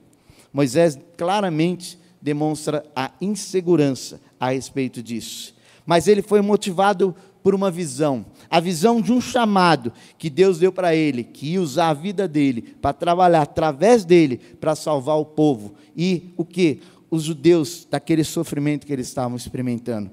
Moisés 0.54 0.98
claramente 1.18 2.00
demonstra 2.22 2.86
a 2.96 3.12
insegurança 3.20 4.22
a 4.40 4.52
respeito 4.52 5.04
disso. 5.04 5.54
Mas 5.86 6.08
ele 6.08 6.22
foi 6.22 6.42
motivado 6.42 7.14
por 7.44 7.54
uma 7.54 7.70
visão, 7.70 8.26
a 8.54 8.60
visão 8.60 9.02
de 9.02 9.12
um 9.12 9.20
chamado 9.20 9.92
que 10.16 10.30
Deus 10.30 10.60
deu 10.60 10.72
para 10.72 10.96
ele, 10.96 11.24
que 11.24 11.54
ia 11.54 11.60
usar 11.60 11.90
a 11.90 11.94
vida 11.96 12.28
dele 12.28 12.76
para 12.80 12.94
trabalhar 12.94 13.42
através 13.42 14.06
dele 14.06 14.38
para 14.62 14.76
salvar 14.76 15.18
o 15.18 15.26
povo 15.26 15.74
e 15.98 16.32
o 16.38 16.46
que? 16.46 16.80
Os 17.10 17.24
judeus 17.24 17.88
daquele 17.90 18.24
sofrimento 18.24 18.86
que 18.86 18.94
eles 18.94 19.08
estavam 19.08 19.36
experimentando. 19.36 20.12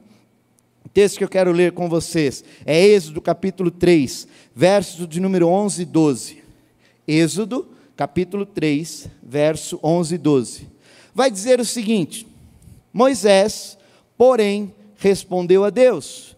O 0.83 0.89
texto 0.89 1.19
que 1.19 1.25
eu 1.25 1.29
quero 1.29 1.53
ler 1.53 1.73
com 1.73 1.87
vocês 1.87 2.43
é 2.65 2.83
Êxodo 2.83 3.21
capítulo 3.21 3.71
3, 3.71 4.27
versos 4.57 5.07
de 5.07 5.21
número 5.21 5.47
11 5.47 5.83
e 5.83 5.85
12. 5.85 6.43
Êxodo 7.07 7.69
capítulo 7.95 8.47
3, 8.47 9.07
verso 9.23 9.79
11 9.83 10.15
e 10.15 10.19
12. 10.19 10.69
Vai 11.15 11.31
dizer 11.31 11.61
o 11.61 11.65
seguinte: 11.67 12.27
Moisés, 12.91 13.77
porém, 14.17 14.75
respondeu 14.97 15.63
a 15.63 15.69
Deus: 15.69 16.30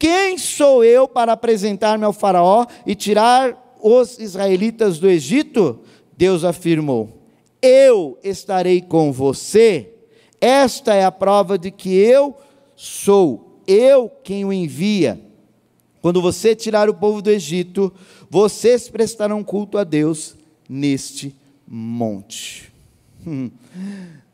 quem 0.00 0.38
sou 0.38 0.82
eu 0.82 1.06
para 1.06 1.34
apresentar-me 1.34 2.06
ao 2.06 2.12
Faraó 2.14 2.64
e 2.86 2.94
tirar 2.94 3.76
os 3.82 4.18
israelitas 4.18 4.98
do 4.98 5.06
Egito, 5.06 5.80
Deus 6.16 6.42
afirmou: 6.42 7.22
Eu 7.60 8.18
estarei 8.24 8.80
com 8.80 9.12
você. 9.12 9.92
Esta 10.40 10.94
é 10.94 11.04
a 11.04 11.12
prova 11.12 11.58
de 11.58 11.70
que 11.70 11.94
eu 11.94 12.34
sou, 12.74 13.60
eu 13.66 14.10
quem 14.24 14.42
o 14.42 14.50
envia. 14.50 15.20
Quando 16.00 16.22
você 16.22 16.56
tirar 16.56 16.88
o 16.88 16.94
povo 16.94 17.20
do 17.20 17.28
Egito, 17.28 17.92
vocês 18.30 18.88
prestarão 18.88 19.44
culto 19.44 19.76
a 19.76 19.84
Deus 19.84 20.34
neste 20.66 21.36
monte. 21.68 22.72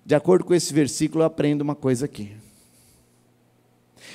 De 0.07 0.15
acordo 0.15 0.45
com 0.45 0.55
esse 0.55 0.73
versículo, 0.73 1.23
eu 1.23 1.27
aprendo 1.27 1.63
uma 1.63 1.75
coisa 1.75 2.05
aqui. 2.05 2.46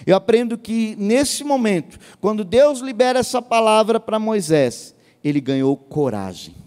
Eu 0.06 0.16
aprendo 0.16 0.58
que 0.58 0.96
nesse 0.98 1.44
momento, 1.44 2.00
quando 2.20 2.44
Deus 2.44 2.80
libera 2.80 3.20
essa 3.20 3.42
palavra 3.42 4.00
para 4.00 4.20
Moisés, 4.20 4.96
ele 5.24 5.40
ganhou 5.40 5.76
coragem. 5.78 6.62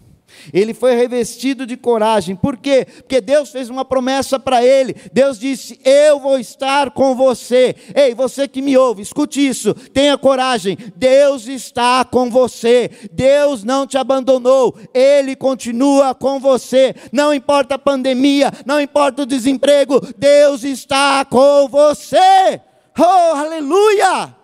Ele 0.53 0.75
foi 0.75 0.95
revestido 0.95 1.67
de 1.67 1.77
coragem. 1.77 2.37
Por 2.37 2.57
quê? 2.57 2.87
Porque 2.87 3.21
Deus 3.21 3.51
fez 3.51 3.71
uma 3.71 3.85
promessa 3.85 4.39
para 4.39 4.65
ele. 4.65 4.95
Deus 5.13 5.39
disse: 5.39 5.79
Eu 5.85 6.19
vou 6.19 6.39
estar 6.39 6.91
com 6.91 7.15
você. 7.15 7.75
Ei, 7.95 8.15
você 8.15 8.49
que 8.49 8.61
me 8.61 8.77
ouve, 8.77 9.03
escute 9.03 9.47
isso. 9.47 9.75
Tenha 9.75 10.19
coragem. 10.19 10.77
Deus 10.97 11.47
está 11.47 12.05
com 12.05 12.31
você. 12.31 12.91
Deus 13.13 13.65
não 13.65 13.87
te 13.87 13.97
abandonou. 13.97 14.77
Ele 14.93 15.37
continua 15.37 16.15
com 16.15 16.39
você. 16.39 16.95
Não 17.13 17.33
importa 17.33 17.77
a 17.77 17.79
pandemia, 17.79 18.51
não 18.67 18.81
importa 18.81 19.23
o 19.23 19.27
desemprego. 19.27 20.01
Deus 20.19 20.65
está 20.65 21.25
com 21.25 21.69
você. 21.69 22.61
Oh, 22.99 23.03
aleluia! 23.37 24.35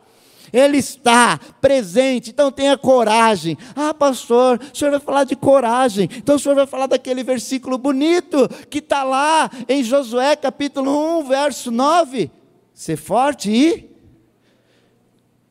Ele 0.53 0.79
está 0.79 1.39
presente, 1.61 2.31
então 2.31 2.51
tenha 2.51 2.77
coragem. 2.77 3.57
Ah, 3.77 3.95
pastor, 3.95 4.61
o 4.61 4.77
senhor 4.77 4.91
vai 4.91 5.01
falar 5.01 5.25
de 5.25 5.37
coragem, 5.37 6.09
então 6.17 6.37
o 6.37 6.39
senhor 6.39 6.55
vai 6.57 6.67
falar 6.67 6.87
daquele 6.87 7.23
versículo 7.23 7.79
bonito 7.79 8.49
que 8.69 8.79
está 8.79 9.05
lá 9.05 9.49
em 9.69 9.85
Josué 9.85 10.35
capítulo 10.35 11.21
1, 11.21 11.29
verso 11.29 11.71
9. 11.71 12.31
Ser 12.75 12.97
forte 12.97 13.51
e. 13.51 13.91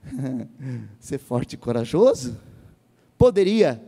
Ser 1.00 1.20
forte 1.20 1.54
e 1.54 1.58
corajoso? 1.58 2.38
Poderia, 3.18 3.82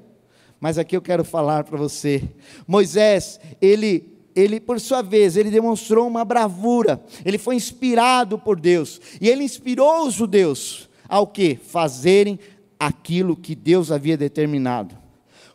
mas 0.60 0.78
aqui 0.78 0.96
eu 0.96 1.02
quero 1.02 1.26
falar 1.26 1.64
para 1.64 1.78
você. 1.78 2.24
Moisés, 2.68 3.40
ele 3.62 4.21
ele, 4.36 4.60
por 4.60 4.80
sua 4.80 5.02
vez, 5.02 5.36
ele 5.36 5.50
demonstrou 5.50 6.08
uma 6.08 6.26
bravura, 6.26 7.04
ele 7.26 7.38
foi 7.38 7.56
inspirado 7.56 8.38
por 8.38 8.60
Deus, 8.60 9.00
e 9.20 9.30
ele 9.30 9.44
inspirou 9.44 10.08
os 10.08 10.14
judeus 10.14 10.90
ao 11.08 11.28
que? 11.28 11.56
Fazerem 11.56 12.40
aquilo 12.80 13.36
que 13.36 13.54
Deus 13.56 13.92
havia 13.92 14.18
determinado. 14.18 14.98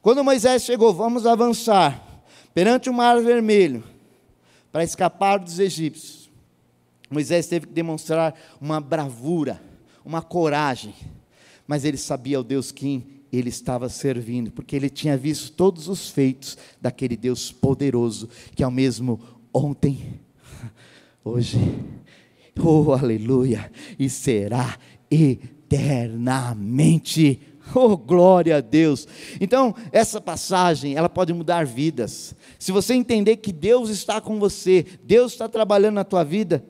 Quando 0.02 0.22
Moisés 0.22 0.62
chegou, 0.62 0.92
vamos 0.92 1.26
avançar, 1.26 2.22
perante 2.54 2.88
o 2.88 2.94
mar 2.94 3.20
vermelho, 3.20 3.82
para 4.70 4.84
escapar 4.84 5.38
dos 5.38 5.58
egípcios, 5.58 6.30
Moisés 7.10 7.46
teve 7.46 7.66
que 7.66 7.72
demonstrar 7.72 8.34
uma 8.60 8.80
bravura, 8.80 9.60
uma 10.04 10.22
coragem, 10.22 10.94
mas 11.66 11.84
ele 11.84 11.96
sabia 11.96 12.40
o 12.40 12.44
Deus 12.44 12.70
que 12.70 13.15
ele 13.36 13.48
estava 13.48 13.88
servindo, 13.88 14.50
porque 14.50 14.74
ele 14.76 14.90
tinha 14.90 15.16
visto 15.16 15.52
todos 15.52 15.88
os 15.88 16.10
feitos 16.10 16.58
daquele 16.80 17.16
Deus 17.16 17.52
poderoso, 17.52 18.28
que 18.54 18.62
é 18.62 18.66
o 18.66 18.70
mesmo 18.70 19.18
ontem, 19.52 20.20
hoje, 21.24 21.58
oh 22.60 22.92
aleluia, 22.92 23.72
e 23.98 24.08
será 24.08 24.78
eternamente. 25.10 27.40
Oh, 27.74 27.96
glória 27.96 28.58
a 28.58 28.60
Deus. 28.60 29.08
Então, 29.40 29.74
essa 29.90 30.20
passagem, 30.20 30.94
ela 30.94 31.08
pode 31.08 31.32
mudar 31.32 31.66
vidas. 31.66 32.32
Se 32.60 32.70
você 32.70 32.94
entender 32.94 33.38
que 33.38 33.50
Deus 33.50 33.90
está 33.90 34.20
com 34.20 34.38
você, 34.38 34.86
Deus 35.02 35.32
está 35.32 35.48
trabalhando 35.48 35.96
na 35.96 36.04
tua 36.04 36.22
vida, 36.22 36.64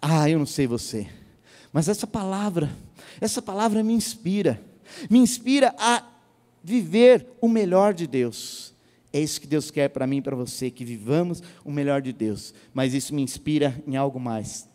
ah, 0.00 0.30
eu 0.30 0.38
não 0.38 0.46
sei 0.46 0.68
você, 0.68 1.08
mas 1.72 1.88
essa 1.88 2.06
palavra, 2.06 2.70
essa 3.20 3.42
palavra 3.42 3.82
me 3.82 3.92
inspira, 3.92 4.62
me 5.10 5.18
inspira 5.18 5.74
a 5.78 6.06
viver 6.62 7.26
o 7.40 7.48
melhor 7.48 7.94
de 7.94 8.06
Deus. 8.06 8.74
É 9.12 9.20
isso 9.20 9.40
que 9.40 9.46
Deus 9.46 9.70
quer 9.70 9.88
para 9.88 10.06
mim 10.06 10.18
e 10.18 10.22
para 10.22 10.36
você, 10.36 10.70
que 10.70 10.84
vivamos 10.84 11.42
o 11.64 11.70
melhor 11.70 12.00
de 12.00 12.12
Deus. 12.12 12.54
Mas 12.72 12.94
isso 12.94 13.14
me 13.14 13.22
inspira 13.22 13.82
em 13.86 13.96
algo 13.96 14.18
mais: 14.18 14.68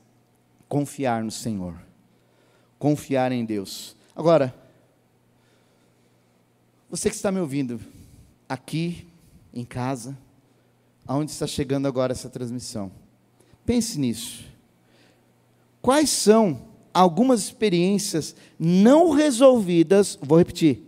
confiar 0.67 1.23
no 1.23 1.31
Senhor 1.31 1.87
confiar 2.79 3.31
em 3.31 3.43
Deus. 3.45 3.95
Agora, 4.15 4.53
você 6.89 7.09
que 7.09 7.15
está 7.15 7.31
me 7.31 7.39
ouvindo 7.39 7.79
aqui, 8.47 9.07
em 9.53 9.65
casa, 9.65 10.17
aonde 11.05 11.31
está 11.31 11.47
chegando 11.47 11.87
agora 11.87 12.11
essa 12.11 12.29
transmissão, 12.29 12.91
pense 13.65 13.99
nisso. 13.99 14.45
Quais 15.81 16.09
são 16.09 16.66
algumas 16.97 17.41
experiências 17.41 18.35
não 18.57 19.11
resolvidas? 19.11 20.17
Vou 20.21 20.37
repetir. 20.37 20.81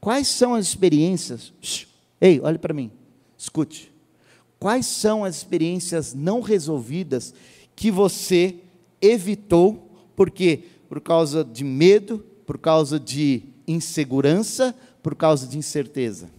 Quais 0.00 0.26
são 0.28 0.54
as 0.54 0.66
experiências? 0.66 1.52
Ei, 2.20 2.40
olhe 2.42 2.58
para 2.58 2.72
mim, 2.72 2.90
escute. 3.36 3.92
Quais 4.58 4.86
são 4.86 5.24
as 5.24 5.36
experiências 5.36 6.14
não 6.14 6.40
resolvidas 6.40 7.34
que 7.76 7.90
você 7.90 8.56
evitou? 9.00 9.90
Porque 10.16 10.64
por 10.88 11.00
causa 11.00 11.44
de 11.44 11.64
medo, 11.64 12.24
por 12.46 12.58
causa 12.58 12.98
de 12.98 13.42
insegurança, 13.66 14.74
por 15.02 15.14
causa 15.14 15.46
de 15.46 15.58
incerteza. 15.58 16.30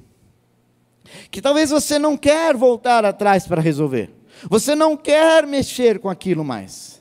Que 1.29 1.41
talvez 1.41 1.69
você 1.69 1.99
não 1.99 2.17
quer 2.17 2.55
voltar 2.55 3.05
atrás 3.05 3.45
para 3.45 3.61
resolver. 3.61 4.11
Você 4.49 4.75
não 4.75 4.97
quer 4.97 5.45
mexer 5.45 5.99
com 5.99 6.09
aquilo 6.09 6.43
mais. 6.43 7.00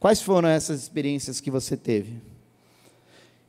Quais 0.00 0.22
foram 0.22 0.48
essas 0.48 0.80
experiências 0.82 1.40
que 1.40 1.50
você 1.50 1.76
teve? 1.76 2.20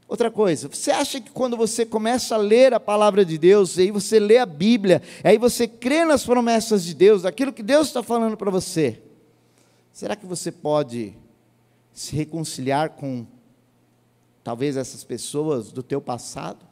Outra 0.08 0.32
coisa, 0.32 0.68
você 0.68 0.90
acha 0.90 1.22
que 1.22 1.30
quando 1.30 1.56
você 1.56 1.86
começa 1.86 2.34
a 2.34 2.38
ler 2.40 2.74
a 2.74 2.80
palavra 2.80 3.24
de 3.24 3.38
Deus, 3.38 3.78
aí 3.78 3.92
você 3.92 4.20
lê 4.20 4.40
a 4.40 4.46
Bíblia, 4.46 5.04
aí 5.24 5.38
você 5.38 5.68
crê 5.68 6.04
nas 6.04 6.26
promessas 6.26 6.84
de 6.84 6.96
Deus, 6.96 7.26
aquilo 7.26 7.54
que 7.54 7.62
Deus 7.62 7.88
está 7.88 8.02
falando 8.02 8.36
para 8.36 8.50
você, 8.50 9.00
será 9.94 10.16
que 10.16 10.26
você 10.26 10.52
pode 10.52 11.14
se 11.94 12.16
reconciliar 12.16 12.92
com 12.92 13.28
talvez 14.44 14.78
essas 14.78 15.04
pessoas 15.04 15.72
do 15.72 15.84
teu 15.84 16.02
passado, 16.02 16.66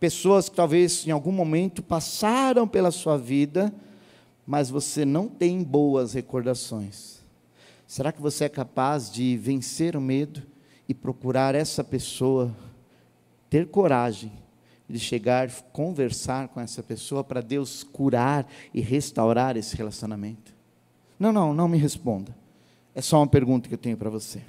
pessoas 0.00 0.48
que 0.48 0.56
talvez 0.56 1.06
em 1.06 1.10
algum 1.10 1.32
momento 1.32 1.82
passaram 1.82 2.66
pela 2.66 2.90
sua 2.90 3.18
vida, 3.18 3.70
mas 4.46 4.70
você 4.70 5.04
não 5.04 5.28
tem 5.28 5.62
boas 5.62 6.14
recordações. 6.14 7.21
Será 7.92 8.10
que 8.10 8.22
você 8.22 8.44
é 8.44 8.48
capaz 8.48 9.10
de 9.12 9.36
vencer 9.36 9.94
o 9.94 10.00
medo 10.00 10.42
e 10.88 10.94
procurar 10.94 11.54
essa 11.54 11.84
pessoa, 11.84 12.50
ter 13.50 13.66
coragem 13.66 14.32
de 14.88 14.98
chegar, 14.98 15.50
conversar 15.74 16.48
com 16.48 16.58
essa 16.58 16.82
pessoa 16.82 17.22
para 17.22 17.42
Deus 17.42 17.84
curar 17.84 18.50
e 18.72 18.80
restaurar 18.80 19.58
esse 19.58 19.76
relacionamento? 19.76 20.54
Não, 21.20 21.34
não, 21.34 21.52
não 21.52 21.68
me 21.68 21.76
responda. 21.76 22.34
É 22.94 23.02
só 23.02 23.18
uma 23.18 23.26
pergunta 23.26 23.68
que 23.68 23.74
eu 23.74 23.78
tenho 23.78 23.98
para 23.98 24.08
você. 24.08 24.40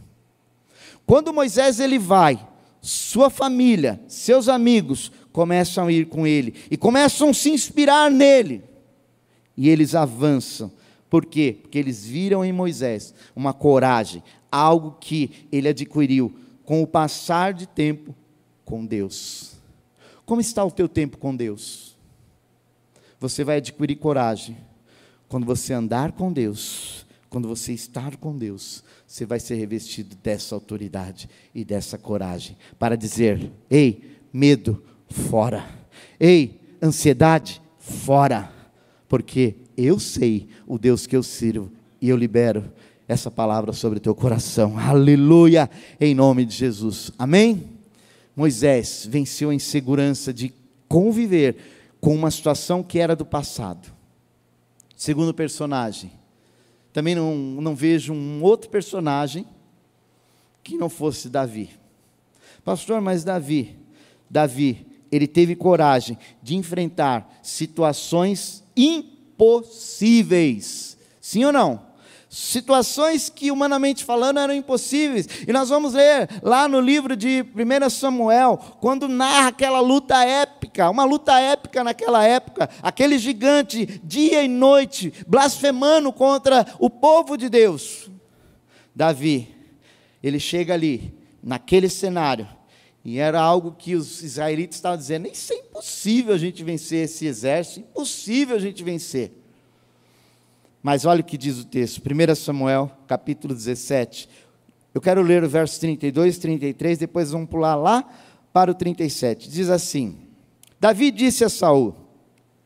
Quando 1.06 1.34
Moisés 1.34 1.82
ele 1.82 2.00
vai, 2.00 2.48
sua 2.80 3.30
família, 3.30 4.00
seus 4.08 4.48
amigos 4.48 5.12
começam 5.34 5.88
a 5.88 5.92
ir 5.92 6.08
com 6.08 6.26
ele 6.26 6.56
e 6.72 6.78
começam 6.78 7.32
a 7.32 7.34
se 7.34 7.50
inspirar 7.50 8.10
nele. 8.10 8.64
E 9.58 9.68
eles 9.68 9.96
avançam. 9.96 10.72
Por 11.14 11.28
quê? 11.28 11.60
Porque 11.62 11.78
eles 11.78 12.04
viram 12.04 12.44
em 12.44 12.52
Moisés 12.52 13.14
uma 13.36 13.54
coragem, 13.54 14.24
algo 14.52 14.98
que 15.00 15.46
ele 15.52 15.68
adquiriu 15.68 16.34
com 16.66 16.82
o 16.82 16.88
passar 16.88 17.54
de 17.54 17.68
tempo 17.68 18.16
com 18.66 18.84
Deus. 18.84 19.58
Como 20.26 20.42
está 20.42 20.66
o 20.66 20.72
teu 20.72 20.90
tempo 20.90 21.20
com 21.20 21.36
Deus? 21.36 21.96
Você 23.20 23.44
vai 23.44 23.58
adquirir 23.58 23.98
coragem 23.98 24.58
quando 25.30 25.46
você 25.46 25.72
andar 25.72 26.14
com 26.14 26.34
Deus, 26.34 27.06
quando 27.30 27.48
você 27.48 27.74
estar 27.74 28.18
com 28.18 28.36
Deus, 28.36 28.84
você 29.06 29.24
vai 29.24 29.40
ser 29.40 29.54
revestido 29.54 30.16
dessa 30.16 30.56
autoridade 30.56 31.30
e 31.54 31.64
dessa 31.64 31.96
coragem 31.96 32.58
para 32.80 32.98
dizer: 32.98 33.52
ei, 33.70 34.18
medo, 34.34 34.84
fora. 35.08 35.64
Ei, 36.20 36.60
ansiedade, 36.82 37.62
fora. 37.78 38.52
Porque 39.08 39.58
eu 39.78 40.00
sei 40.00 40.48
o 40.68 40.78
Deus 40.78 41.08
que 41.08 41.16
eu 41.16 41.24
sirvo 41.24 41.72
e 42.02 42.10
eu 42.10 42.18
libero 42.18 42.72
essa 43.08 43.30
palavra 43.30 43.74
sobre 43.74 43.98
o 43.98 44.02
teu 44.02 44.16
coração. 44.16 44.78
Aleluia, 44.78 45.70
em 46.00 46.14
nome 46.16 46.46
de 46.46 46.56
Jesus. 46.56 47.12
Amém? 47.18 47.70
Moisés 48.36 49.08
venceu 49.10 49.50
a 49.50 49.56
insegurança 49.56 50.34
de 50.34 50.54
conviver 50.88 51.56
com 52.00 52.16
uma 52.16 52.32
situação 52.32 52.84
que 52.84 53.00
era 53.00 53.16
do 53.16 53.26
passado. 53.26 53.92
Segundo 54.96 55.34
personagem, 55.34 56.12
também 56.92 57.16
não, 57.16 57.36
não 57.36 57.76
vejo 57.76 58.14
um 58.14 58.42
outro 58.44 58.70
personagem 58.70 59.46
que 60.64 60.78
não 60.78 60.90
fosse 60.90 61.30
Davi. 61.30 61.70
Pastor, 62.64 63.02
mas 63.02 63.24
Davi, 63.24 63.76
Davi, 64.30 64.86
ele 65.12 65.28
teve 65.28 65.56
coragem 65.56 66.18
de 66.42 66.56
enfrentar 66.56 67.40
situações 67.44 68.64
impossíveis. 69.34 70.98
Sim 71.20 71.46
ou 71.46 71.52
não? 71.52 71.94
situações 72.34 73.30
que, 73.30 73.52
humanamente 73.52 74.04
falando, 74.04 74.40
eram 74.40 74.56
impossíveis. 74.56 75.28
E 75.48 75.54
nós 75.54 75.70
vamos 75.70 75.94
ler 75.94 76.28
lá 76.42 76.68
no 76.68 76.82
livro 76.82 77.16
de 77.16 77.46
1 77.56 77.90
Samuel, 77.92 78.58
quando 78.82 79.08
narra 79.08 79.50
aquela 79.50 79.80
luta 79.80 80.18
épica, 80.26 80.90
uma 80.90 81.04
luta 81.04 81.40
épica 81.40 81.84
naquela 81.84 82.26
época, 82.26 82.68
aquele 82.82 83.20
gigante, 83.20 84.02
dia 84.04 84.44
e 84.44 84.48
noite, 84.48 85.14
blasfemando 85.28 86.12
contra 86.12 86.66
o 86.80 86.90
povo 86.90 87.38
de 87.38 87.50
Deus. 87.50 88.10
Davi, 88.96 89.56
ele 90.24 90.40
chega 90.40 90.74
ali, 90.74 91.14
naquele 91.42 91.88
cenário, 91.88 92.48
e 93.06 93.20
era 93.20 93.42
algo 93.42 93.74
que 93.74 93.96
os 93.96 94.24
israelitas 94.24 94.78
estavam 94.78 94.98
dizendo: 94.98 95.28
isso 95.28 95.52
é 95.52 95.58
impossível 95.58 96.34
a 96.34 96.38
gente 96.38 96.64
vencer 96.64 97.06
esse 97.06 97.26
exército, 97.26 97.82
impossível 97.82 98.56
a 98.56 98.60
gente 98.60 98.84
vencer. 98.84 99.32
Mas 100.82 101.06
olha 101.06 101.22
o 101.22 101.24
que 101.24 101.38
diz 101.38 101.60
o 101.60 101.66
texto, 101.66 102.02
1 102.02 102.36
Samuel, 102.36 102.92
capítulo 103.08 103.54
17. 103.54 104.30
Eu 104.94 105.02
quero 105.02 105.22
ler 105.22 105.44
o 105.44 105.50
verso 105.50 105.80
32 105.80 106.36
e 106.36 106.40
33, 106.40 106.98
depois 106.98 107.32
vamos 107.32 107.50
pular 107.50 107.76
lá 107.76 108.08
para 108.54 108.72
o 108.72 108.76
37. 108.76 109.50
Diz 109.50 109.70
assim: 109.70 110.18
Davi 110.80 111.12
disse 111.12 111.44
a 111.44 111.50
Saul: 111.50 111.96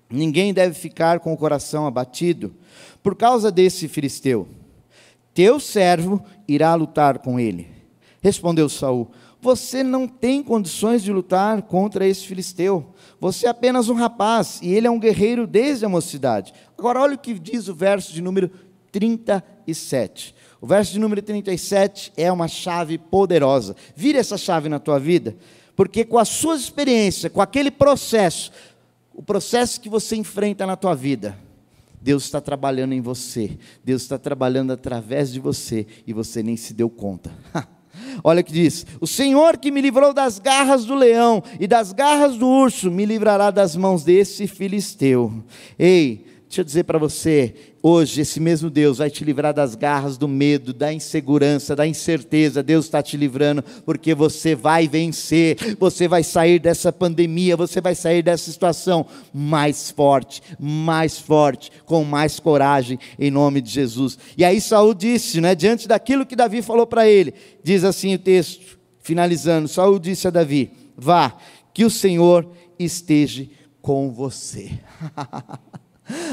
Ninguém 0.10 0.54
deve 0.54 0.76
ficar 0.76 1.20
com 1.20 1.34
o 1.34 1.38
coração 1.38 1.88
abatido 1.88 2.54
por 3.02 3.16
causa 3.16 3.52
desse 3.52 3.88
filisteu. 3.88 4.48
Teu 5.34 5.60
servo 5.60 6.24
irá 6.48 6.74
lutar 6.76 7.20
com 7.20 7.40
ele. 7.40 7.68
Respondeu 8.22 8.68
Saul: 8.70 9.12
Você 9.42 9.84
não 9.84 10.08
tem 10.08 10.42
condições 10.42 11.04
de 11.04 11.12
lutar 11.12 11.62
contra 11.64 12.08
esse 12.08 12.26
filisteu 12.26 12.94
você 13.20 13.48
é 13.48 13.50
apenas 13.50 13.90
um 13.90 13.96
rapaz 13.96 14.60
e 14.62 14.74
ele 14.74 14.88
é 14.88 14.92
um 14.92 15.00
guerreiro 15.00 15.48
desde 15.48 15.86
a 15.86 15.90
mocidade. 15.90 16.54
Agora, 16.78 17.02
olha 17.02 17.16
o 17.16 17.18
que 17.18 17.34
diz 17.34 17.68
o 17.68 17.74
verso 17.74 18.14
de 18.14 18.22
número 18.22 18.52
37. 18.92 20.36
O 20.62 20.68
verso 20.68 20.94
de 20.94 21.00
número 21.00 21.22
37 21.22 22.14
é 22.16 22.32
uma 22.32 22.48
chave 22.48 22.98
poderosa. 22.98 23.76
Vira 23.96 24.20
essa 24.20 24.38
chave 24.38 24.70
na 24.70 24.80
tua 24.80 25.00
vida, 25.00 25.36
porque 25.76 26.06
com 26.06 26.20
as 26.20 26.30
suas 26.30 26.62
experiências, 26.62 27.32
com 27.32 27.42
aquele 27.42 27.72
processo, 27.72 28.52
o 29.14 29.24
processo 29.24 29.82
que 29.82 29.90
você 29.90 30.16
enfrenta 30.16 30.66
na 30.66 30.76
tua 30.76 30.96
vida, 30.96 31.38
Deus 32.00 32.26
está 32.26 32.40
trabalhando 32.40 32.94
em 32.94 33.02
você, 33.02 33.58
Deus 33.84 34.04
está 34.04 34.20
trabalhando 34.20 34.72
através 34.72 35.32
de 35.32 35.40
você 35.40 35.88
e 36.06 36.14
você 36.14 36.44
nem 36.44 36.56
se 36.56 36.74
deu 36.74 36.90
conta. 36.90 37.32
Olha 38.24 38.42
o 38.42 38.44
que 38.44 38.52
diz: 38.52 38.86
O 39.00 39.08
Senhor 39.08 39.58
que 39.58 39.72
me 39.72 39.82
livrou 39.82 40.14
das 40.14 40.40
garras 40.40 40.86
do 40.86 40.96
leão 40.96 41.44
e 41.60 41.68
das 41.68 41.92
garras 41.94 42.38
do 42.38 42.48
urso, 42.48 42.90
me 42.92 43.06
livrará 43.06 43.52
das 43.52 43.76
mãos 43.76 44.04
desse 44.04 44.48
filisteu. 44.48 45.44
Ei, 45.78 46.26
deixa 46.48 46.62
eu 46.62 46.66
dizer 46.66 46.84
para 46.84 46.98
você, 46.98 47.54
Hoje, 47.90 48.20
esse 48.20 48.42
mesmo 48.42 48.70
Deus 48.70 48.98
vai 48.98 49.10
te 49.10 49.24
livrar 49.24 49.54
das 49.54 49.74
garras 49.74 50.18
do 50.18 50.28
medo, 50.28 50.74
da 50.74 50.92
insegurança, 50.92 51.74
da 51.74 51.88
incerteza. 51.88 52.62
Deus 52.62 52.84
está 52.84 53.02
te 53.02 53.16
livrando, 53.16 53.64
porque 53.86 54.14
você 54.14 54.54
vai 54.54 54.90
vencer, 54.90 55.56
você 55.80 56.06
vai 56.06 56.22
sair 56.22 56.60
dessa 56.60 56.92
pandemia, 56.92 57.56
você 57.56 57.80
vai 57.80 57.96
sair 57.96 58.22
dessa 58.22 58.52
situação 58.52 59.06
mais 59.34 59.90
forte, 59.90 60.42
mais 60.60 61.18
forte, 61.18 61.72
com 61.86 62.04
mais 62.04 62.42
coragem, 62.42 63.00
em 63.18 63.32
nome 63.32 63.62
de 63.62 63.70
Jesus. 63.70 64.20
E 64.36 64.44
aí, 64.44 64.60
Saul 64.60 64.94
disse, 64.94 65.40
né, 65.40 65.56
diante 65.56 65.88
daquilo 65.88 66.26
que 66.26 66.36
Davi 66.36 66.62
falou 66.62 66.86
para 66.86 67.08
ele, 67.08 67.34
diz 67.64 67.86
assim 67.86 68.16
o 68.16 68.20
texto, 68.20 68.78
finalizando: 69.00 69.70
Saul 69.70 69.98
disse 69.98 70.28
a 70.28 70.32
Davi: 70.32 70.72
Vá, 70.98 71.38
que 71.74 71.86
o 71.86 71.90
Senhor 71.90 72.52
esteja 72.78 73.48
com 73.82 74.12
você. 74.12 74.72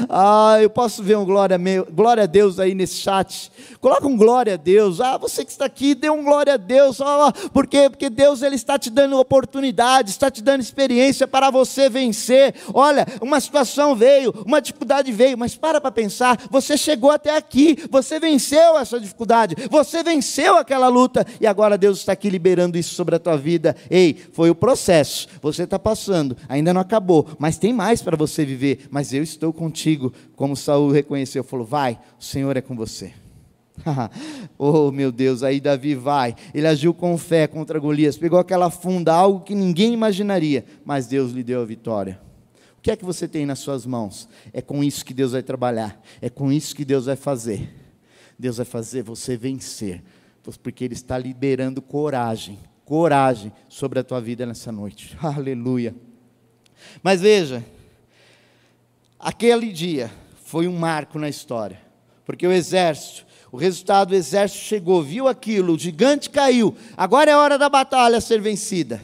Ah, 0.09 0.57
eu 0.61 0.69
posso 0.69 1.03
ver 1.03 1.17
um 1.17 1.25
glória, 1.25 1.57
meu, 1.57 1.85
glória 1.91 2.23
a 2.23 2.27
Deus 2.27 2.59
aí 2.59 2.73
nesse 2.73 2.95
chat. 2.95 3.51
Coloca 3.79 4.07
um 4.07 4.17
glória 4.17 4.53
a 4.53 4.57
Deus. 4.57 4.99
Ah, 5.01 5.17
você 5.17 5.43
que 5.45 5.51
está 5.51 5.65
aqui, 5.65 5.93
dê 5.93 6.09
um 6.09 6.23
glória 6.23 6.53
a 6.53 6.57
Deus. 6.57 7.01
Ah, 7.01 7.33
por 7.53 7.67
quê? 7.67 7.89
Porque 7.89 8.09
Deus 8.09 8.41
ele 8.41 8.55
está 8.55 8.79
te 8.79 8.89
dando 8.89 9.19
oportunidade, 9.19 10.09
está 10.09 10.31
te 10.31 10.41
dando 10.41 10.61
experiência 10.61 11.27
para 11.27 11.49
você 11.49 11.89
vencer. 11.89 12.55
Olha, 12.73 13.05
uma 13.21 13.39
situação 13.39 13.95
veio, 13.95 14.33
uma 14.45 14.61
dificuldade 14.61 15.11
veio, 15.11 15.37
mas 15.37 15.55
para 15.55 15.79
para 15.79 15.91
pensar, 15.91 16.39
você 16.49 16.77
chegou 16.77 17.11
até 17.11 17.35
aqui, 17.35 17.77
você 17.89 18.19
venceu 18.19 18.77
essa 18.77 18.99
dificuldade, 18.99 19.55
você 19.69 20.03
venceu 20.03 20.57
aquela 20.57 20.87
luta 20.87 21.25
e 21.39 21.47
agora 21.47 21.77
Deus 21.77 21.99
está 21.99 22.13
aqui 22.13 22.29
liberando 22.29 22.77
isso 22.77 22.95
sobre 22.95 23.15
a 23.15 23.19
tua 23.19 23.37
vida. 23.37 23.75
Ei, 23.89 24.17
foi 24.33 24.49
o 24.49 24.55
processo. 24.55 25.27
Você 25.41 25.63
está 25.63 25.77
passando, 25.77 26.35
ainda 26.49 26.73
não 26.73 26.81
acabou, 26.81 27.27
mas 27.37 27.57
tem 27.57 27.73
mais 27.73 28.01
para 28.01 28.17
você 28.17 28.45
viver, 28.45 28.87
mas 28.89 29.13
eu 29.13 29.23
estou 29.23 29.53
com 29.53 29.64
contigo, 29.65 30.13
como 30.35 30.55
Saul 30.55 30.91
reconheceu, 30.91 31.43
falou: 31.43 31.65
Vai, 31.65 31.99
o 32.19 32.23
Senhor 32.23 32.55
é 32.55 32.61
com 32.61 32.75
você. 32.75 33.13
oh 34.57 34.91
meu 34.91 35.11
Deus, 35.11 35.43
aí 35.43 35.59
Davi 35.59 35.95
vai. 35.95 36.35
Ele 36.53 36.67
agiu 36.67 36.93
com 36.93 37.17
fé 37.17 37.47
contra 37.47 37.79
Golias, 37.79 38.17
pegou 38.17 38.39
aquela 38.39 38.69
funda, 38.69 39.13
algo 39.13 39.41
que 39.41 39.55
ninguém 39.55 39.93
imaginaria, 39.93 40.63
mas 40.85 41.07
Deus 41.07 41.31
lhe 41.31 41.43
deu 41.43 41.61
a 41.61 41.65
vitória. 41.65 42.21
O 42.77 42.81
que 42.81 42.91
é 42.91 42.95
que 42.95 43.03
você 43.03 43.27
tem 43.27 43.45
nas 43.45 43.59
suas 43.59 43.85
mãos? 43.85 44.29
É 44.53 44.61
com 44.61 44.83
isso 44.83 45.03
que 45.03 45.13
Deus 45.13 45.31
vai 45.31 45.41
trabalhar, 45.41 45.99
é 46.21 46.29
com 46.29 46.51
isso 46.51 46.75
que 46.75 46.85
Deus 46.85 47.07
vai 47.07 47.15
fazer. 47.15 47.73
Deus 48.37 48.57
vai 48.57 48.65
fazer 48.65 49.01
você 49.01 49.35
vencer, 49.35 50.03
porque 50.61 50.83
Ele 50.83 50.93
está 50.93 51.17
liberando 51.17 51.81
coragem, 51.81 52.59
coragem 52.83 53.51
sobre 53.67 53.97
a 53.97 54.03
tua 54.03 54.21
vida 54.21 54.45
nessa 54.45 54.71
noite. 54.71 55.17
Aleluia. 55.23 55.95
Mas 57.01 57.21
veja, 57.21 57.63
Aquele 59.25 59.71
dia 59.71 60.11
foi 60.43 60.67
um 60.67 60.77
marco 60.77 61.17
na 61.17 61.27
história, 61.27 61.81
porque 62.23 62.45
o 62.45 62.51
exército, 62.51 63.25
o 63.51 63.57
resultado 63.57 64.09
do 64.09 64.15
exército 64.15 64.61
chegou, 64.61 65.01
viu 65.01 65.27
aquilo, 65.27 65.73
o 65.73 65.79
gigante 65.79 66.29
caiu, 66.29 66.77
agora 66.95 67.31
é 67.31 67.35
hora 67.35 67.57
da 67.57 67.67
batalha 67.67 68.21
ser 68.21 68.39
vencida, 68.39 69.01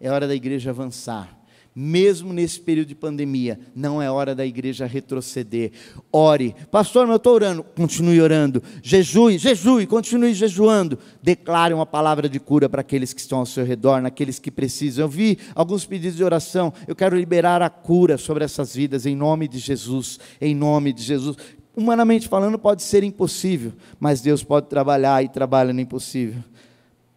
é 0.00 0.08
hora 0.08 0.28
da 0.28 0.36
igreja 0.36 0.70
avançar, 0.70 1.33
mesmo 1.74 2.32
nesse 2.32 2.60
período 2.60 2.88
de 2.88 2.94
pandemia, 2.94 3.58
não 3.74 4.00
é 4.00 4.08
hora 4.08 4.32
da 4.32 4.46
igreja 4.46 4.86
retroceder. 4.86 5.72
Ore, 6.12 6.54
pastor, 6.70 7.08
eu 7.08 7.16
estou 7.16 7.34
orando, 7.34 7.64
continue 7.64 8.20
orando, 8.20 8.62
jejue, 8.80 9.38
jejue, 9.38 9.84
continue 9.86 10.32
jejuando. 10.34 10.96
Declare 11.20 11.74
uma 11.74 11.84
palavra 11.84 12.28
de 12.28 12.38
cura 12.38 12.68
para 12.68 12.82
aqueles 12.82 13.12
que 13.12 13.20
estão 13.20 13.38
ao 13.38 13.46
seu 13.46 13.64
redor, 13.64 14.00
naqueles 14.00 14.38
que 14.38 14.52
precisam. 14.52 15.04
Eu 15.04 15.08
vi 15.08 15.36
alguns 15.52 15.84
pedidos 15.84 16.16
de 16.16 16.22
oração, 16.22 16.72
eu 16.86 16.94
quero 16.94 17.16
liberar 17.16 17.60
a 17.60 17.68
cura 17.68 18.16
sobre 18.16 18.44
essas 18.44 18.74
vidas, 18.74 19.04
em 19.04 19.16
nome 19.16 19.48
de 19.48 19.58
Jesus, 19.58 20.20
em 20.40 20.54
nome 20.54 20.92
de 20.92 21.02
Jesus. 21.02 21.36
Humanamente 21.76 22.28
falando, 22.28 22.56
pode 22.56 22.84
ser 22.84 23.02
impossível, 23.02 23.72
mas 23.98 24.20
Deus 24.20 24.44
pode 24.44 24.68
trabalhar 24.68 25.24
e 25.24 25.28
trabalha 25.28 25.72
no 25.72 25.80
impossível. 25.80 26.40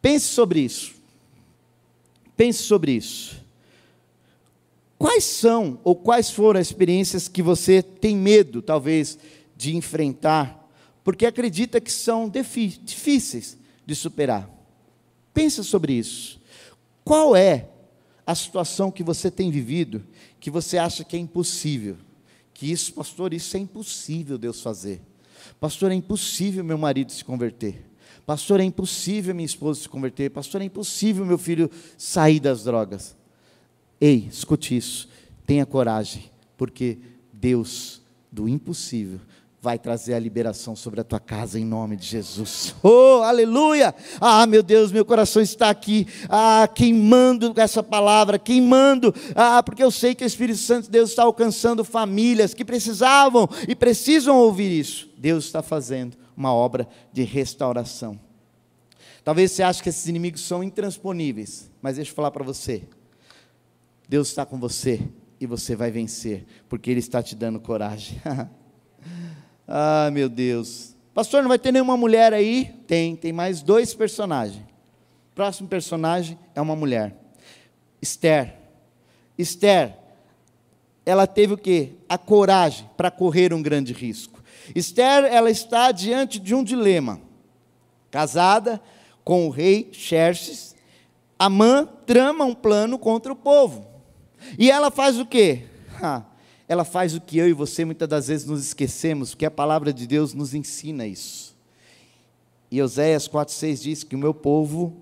Pense 0.02 0.26
sobre 0.26 0.62
isso. 0.62 0.96
Pense 2.36 2.64
sobre 2.64 2.94
isso. 2.94 3.47
Quais 4.98 5.24
são 5.24 5.80
ou 5.84 5.96
quais 5.96 6.32
foram 6.32 6.60
as 6.60 6.68
experiências 6.68 7.28
que 7.28 7.42
você 7.44 7.84
tem 7.84 8.16
medo, 8.16 8.62
talvez, 8.62 9.18
de 9.56 9.76
enfrentar, 9.76 10.68
porque 11.04 11.26
acredita 11.26 11.80
que 11.80 11.92
são 11.92 12.30
difíceis 12.30 13.58
de 13.86 13.96
superar? 13.96 14.50
Pensa 15.34 15.62
sobre 15.62 15.94
isso. 15.94 16.42
Qual 17.04 17.36
é 17.36 17.70
a 18.26 18.34
situação 18.34 18.92
que 18.92 19.04
você 19.04 19.30
tem 19.30 19.52
vivido 19.52 20.04
que 20.40 20.50
você 20.50 20.78
acha 20.78 21.04
que 21.04 21.16
é 21.16 21.20
impossível? 21.20 21.96
Que 22.54 22.72
isso, 22.72 22.92
pastor, 22.94 23.34
isso 23.34 23.56
é 23.56 23.60
impossível 23.60 24.38
Deus 24.38 24.62
fazer. 24.62 25.00
Pastor, 25.60 25.92
é 25.92 25.96
impossível 25.96 26.64
meu 26.64 26.78
marido 26.78 27.12
se 27.12 27.24
converter. 27.24 27.86
Pastor, 28.26 28.60
é 28.60 28.64
impossível 28.64 29.34
minha 29.36 29.46
esposa 29.46 29.82
se 29.82 29.88
converter. 29.88 30.32
Pastor, 30.32 30.62
é 30.62 30.66
impossível 30.66 31.24
meu 31.24 31.38
filho 31.38 31.70
sair 31.98 32.40
das 32.40 32.64
drogas. 32.64 33.16
Ei, 34.00 34.28
escute 34.32 34.76
isso. 34.76 35.10
Tenha 35.46 35.66
coragem, 35.66 36.32
porque 36.56 36.98
Deus 37.34 38.02
do 38.32 38.48
impossível 38.48 39.20
vai 39.60 39.78
trazer 39.78 40.14
a 40.14 40.20
liberação 40.20 40.76
sobre 40.76 41.02
a 41.02 41.04
tua 41.04 41.20
casa 41.20 41.60
em 41.60 41.66
nome 41.66 41.98
de 41.98 42.06
Jesus. 42.06 42.74
Oh, 42.84 43.22
aleluia! 43.24 43.94
Ah, 44.22 44.46
meu 44.46 44.62
Deus, 44.64 44.92
meu 44.92 45.04
coração 45.04 45.42
está 45.42 45.70
aqui, 45.70 46.08
ah, 46.30 46.70
queimando 46.74 47.54
essa 47.58 47.82
palavra, 47.82 48.40
queimando, 48.40 49.14
ah, 49.36 49.62
porque 49.62 49.84
eu 49.84 49.92
sei 49.92 50.16
que 50.16 50.24
o 50.24 50.28
Espírito 50.28 50.60
Santo 50.60 50.86
de 50.86 50.92
Deus 50.92 51.10
está 51.10 51.24
alcançando 51.24 51.84
famílias 51.84 52.54
que 52.54 52.64
precisavam 52.64 53.50
e 53.68 53.76
precisam 53.76 54.38
ouvir 54.38 54.72
isso. 54.72 55.10
Deus 55.18 55.46
está 55.46 55.62
fazendo 55.62 56.16
uma 56.36 56.54
obra 56.54 56.88
de 57.12 57.24
restauração. 57.24 58.18
Talvez 59.24 59.52
você 59.52 59.64
ache 59.64 59.84
que 59.84 59.90
esses 59.90 60.08
inimigos 60.08 60.42
são 60.42 60.64
intransponíveis, 60.64 61.70
mas 61.82 61.98
deixa 61.98 62.12
eu 62.12 62.16
falar 62.16 62.32
para 62.32 62.46
você. 62.46 62.84
Deus 64.08 64.30
está 64.30 64.46
com 64.46 64.58
você 64.58 65.02
e 65.40 65.46
você 65.46 65.76
vai 65.76 65.92
vencer, 65.92 66.46
porque 66.70 66.90
Ele 66.90 67.00
está 67.00 67.22
te 67.22 67.36
dando 67.36 67.60
coragem. 67.60 68.22
ah, 69.68 70.10
meu 70.12 70.30
Deus. 70.30 70.96
Pastor, 71.14 71.42
não 71.42 71.50
vai 71.50 71.60
ter 71.60 71.72
nenhuma 71.72 71.98
mulher 71.98 72.34
aí? 72.34 72.74
Tem, 72.88 73.16
tem 73.16 73.34
mais 73.34 73.62
dois 73.62 73.94
personagens. 73.94 74.64
Próximo 75.36 75.68
personagem 75.68 76.38
é 76.56 76.62
uma 76.62 76.76
mulher. 76.76 77.16
Esther. 78.02 78.56
Esther, 79.38 79.98
ela 81.06 81.28
teve 81.28 81.54
o 81.54 81.58
quê? 81.58 81.94
A 82.08 82.18
coragem 82.18 82.90
para 82.96 83.12
correr 83.12 83.54
um 83.54 83.62
grande 83.62 83.94
risco. 83.94 84.44
Esther, 84.76 85.26
ela 85.26 85.50
está 85.50 85.92
diante 85.92 86.40
de 86.40 86.56
um 86.56 86.64
dilema. 86.64 87.22
Casada 88.10 88.82
com 89.24 89.48
o 89.48 89.50
rei 89.50 89.90
Xerxes, 89.92 90.76
Amã 91.40 91.88
trama 92.06 92.46
um 92.46 92.56
plano 92.56 92.98
contra 92.98 93.32
o 93.32 93.36
povo. 93.36 93.97
E 94.58 94.70
ela 94.70 94.92
faz 94.92 95.20
o 95.20 95.26
quê? 95.26 95.64
ela 96.68 96.84
faz 96.84 97.16
o 97.16 97.22
que 97.22 97.38
eu 97.38 97.48
e 97.48 97.54
você 97.54 97.86
muitas 97.86 98.08
das 98.08 98.28
vezes 98.28 98.46
nos 98.46 98.66
esquecemos, 98.66 99.32
porque 99.32 99.46
a 99.46 99.52
palavra 99.52 99.94
de 99.94 100.06
Deus 100.06 100.34
nos 100.34 100.54
ensina 100.54 101.08
isso. 101.08 101.56
E 102.70 102.82
Oséias 102.82 103.28
4,6 103.28 103.82
diz 103.82 104.04
que 104.04 104.16
o 104.16 104.20
meu 104.20 104.34
povo 104.34 105.02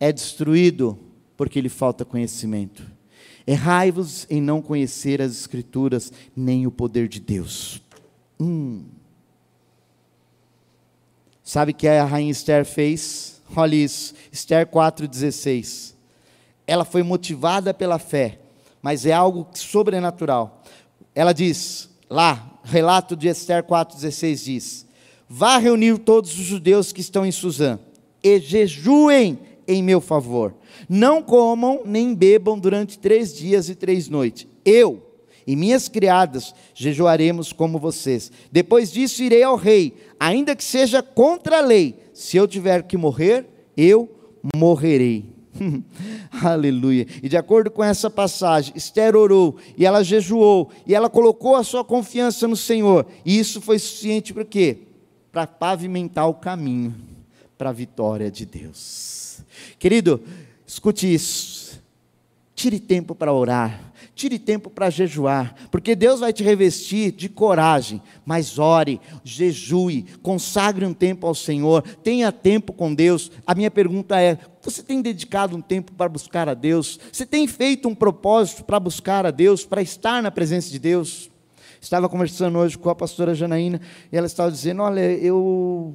é 0.00 0.10
destruído 0.10 0.98
porque 1.36 1.60
lhe 1.60 1.68
falta 1.68 2.04
conhecimento. 2.04 2.82
Errai-vos 3.46 4.26
em 4.28 4.40
não 4.40 4.60
conhecer 4.60 5.20
as 5.22 5.32
Escrituras, 5.32 6.12
nem 6.34 6.66
o 6.66 6.70
poder 6.70 7.08
de 7.08 7.20
Deus. 7.20 7.80
Hum. 8.40 8.84
Sabe 11.42 11.72
o 11.72 11.74
que 11.74 11.88
a 11.88 12.04
rainha 12.04 12.30
Esther 12.30 12.64
fez? 12.64 13.40
Olha 13.56 13.74
isso, 13.74 14.14
Esther 14.30 14.66
4,16. 14.66 15.94
Ela 16.68 16.84
foi 16.84 17.02
motivada 17.02 17.72
pela 17.72 17.98
fé, 17.98 18.38
mas 18.82 19.06
é 19.06 19.12
algo 19.12 19.48
sobrenatural. 19.54 20.62
Ela 21.14 21.32
diz, 21.32 21.88
lá, 22.10 22.60
relato 22.62 23.16
de 23.16 23.26
Esther 23.26 23.62
4,16 23.62 24.44
diz: 24.44 24.86
Vá 25.26 25.56
reunir 25.56 25.96
todos 25.96 26.38
os 26.38 26.44
judeus 26.44 26.92
que 26.92 27.00
estão 27.00 27.24
em 27.24 27.32
Suzã, 27.32 27.78
e 28.22 28.38
jejuem 28.38 29.38
em 29.66 29.82
meu 29.82 29.98
favor. 29.98 30.54
Não 30.86 31.22
comam 31.22 31.80
nem 31.86 32.14
bebam 32.14 32.58
durante 32.58 32.98
três 32.98 33.34
dias 33.34 33.70
e 33.70 33.74
três 33.74 34.10
noites. 34.10 34.46
Eu 34.62 35.02
e 35.46 35.56
minhas 35.56 35.88
criadas 35.88 36.54
jejuaremos 36.74 37.50
como 37.50 37.78
vocês. 37.78 38.30
Depois 38.52 38.92
disso 38.92 39.22
irei 39.22 39.42
ao 39.42 39.56
rei, 39.56 39.94
ainda 40.20 40.54
que 40.54 40.62
seja 40.62 41.02
contra 41.02 41.58
a 41.58 41.62
lei. 41.62 41.94
Se 42.12 42.36
eu 42.36 42.46
tiver 42.46 42.82
que 42.82 42.98
morrer, 42.98 43.46
eu 43.74 44.06
morrerei. 44.54 45.37
Aleluia. 46.42 47.06
E 47.22 47.28
de 47.28 47.36
acordo 47.36 47.70
com 47.70 47.82
essa 47.82 48.10
passagem, 48.10 48.72
Esther 48.76 49.16
orou 49.16 49.56
e 49.76 49.84
ela 49.84 50.02
jejuou 50.02 50.70
e 50.86 50.94
ela 50.94 51.08
colocou 51.10 51.56
a 51.56 51.64
sua 51.64 51.84
confiança 51.84 52.46
no 52.46 52.56
Senhor. 52.56 53.06
E 53.24 53.38
isso 53.38 53.60
foi 53.60 53.78
suficiente 53.78 54.32
para 54.32 54.44
quê? 54.44 54.78
Para 55.32 55.46
pavimentar 55.46 56.28
o 56.28 56.34
caminho 56.34 56.94
para 57.56 57.70
a 57.70 57.72
vitória 57.72 58.30
de 58.30 58.46
Deus. 58.46 59.40
Querido, 59.78 60.22
escute 60.66 61.12
isso. 61.12 61.82
Tire 62.54 62.78
tempo 62.78 63.14
para 63.14 63.32
orar. 63.32 63.88
Tire 64.18 64.36
tempo 64.36 64.68
para 64.68 64.90
jejuar, 64.90 65.54
porque 65.70 65.94
Deus 65.94 66.18
vai 66.18 66.32
te 66.32 66.42
revestir 66.42 67.12
de 67.12 67.28
coragem, 67.28 68.02
mas 68.26 68.58
ore, 68.58 69.00
jejue, 69.22 70.06
consagre 70.20 70.84
um 70.84 70.92
tempo 70.92 71.24
ao 71.24 71.36
Senhor, 71.36 71.82
tenha 72.02 72.32
tempo 72.32 72.72
com 72.72 72.92
Deus. 72.92 73.30
A 73.46 73.54
minha 73.54 73.70
pergunta 73.70 74.20
é: 74.20 74.36
você 74.70 74.82
tem 74.82 75.00
dedicado 75.00 75.56
um 75.56 75.60
tempo 75.60 75.92
para 75.92 76.08
buscar 76.08 76.48
a 76.48 76.54
Deus? 76.54 76.98
Você 77.12 77.24
tem 77.24 77.46
feito 77.46 77.88
um 77.88 77.94
propósito 77.94 78.64
para 78.64 78.78
buscar 78.78 79.26
a 79.26 79.30
Deus, 79.30 79.64
para 79.64 79.82
estar 79.82 80.22
na 80.22 80.30
presença 80.30 80.70
de 80.70 80.78
Deus? 80.78 81.30
Estava 81.80 82.08
conversando 82.08 82.58
hoje 82.58 82.76
com 82.76 82.90
a 82.90 82.94
pastora 82.94 83.34
Janaína 83.34 83.80
e 84.12 84.16
ela 84.16 84.26
estava 84.26 84.50
dizendo: 84.50 84.82
Olha, 84.82 85.00
eu, 85.00 85.94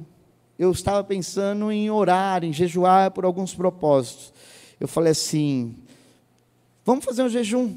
eu 0.58 0.70
estava 0.70 1.04
pensando 1.04 1.70
em 1.70 1.90
orar, 1.90 2.44
em 2.44 2.52
jejuar 2.52 3.10
por 3.10 3.24
alguns 3.24 3.54
propósitos. 3.54 4.32
Eu 4.80 4.88
falei 4.88 5.12
assim: 5.12 5.76
vamos 6.84 7.04
fazer 7.04 7.22
um 7.22 7.28
jejum 7.28 7.76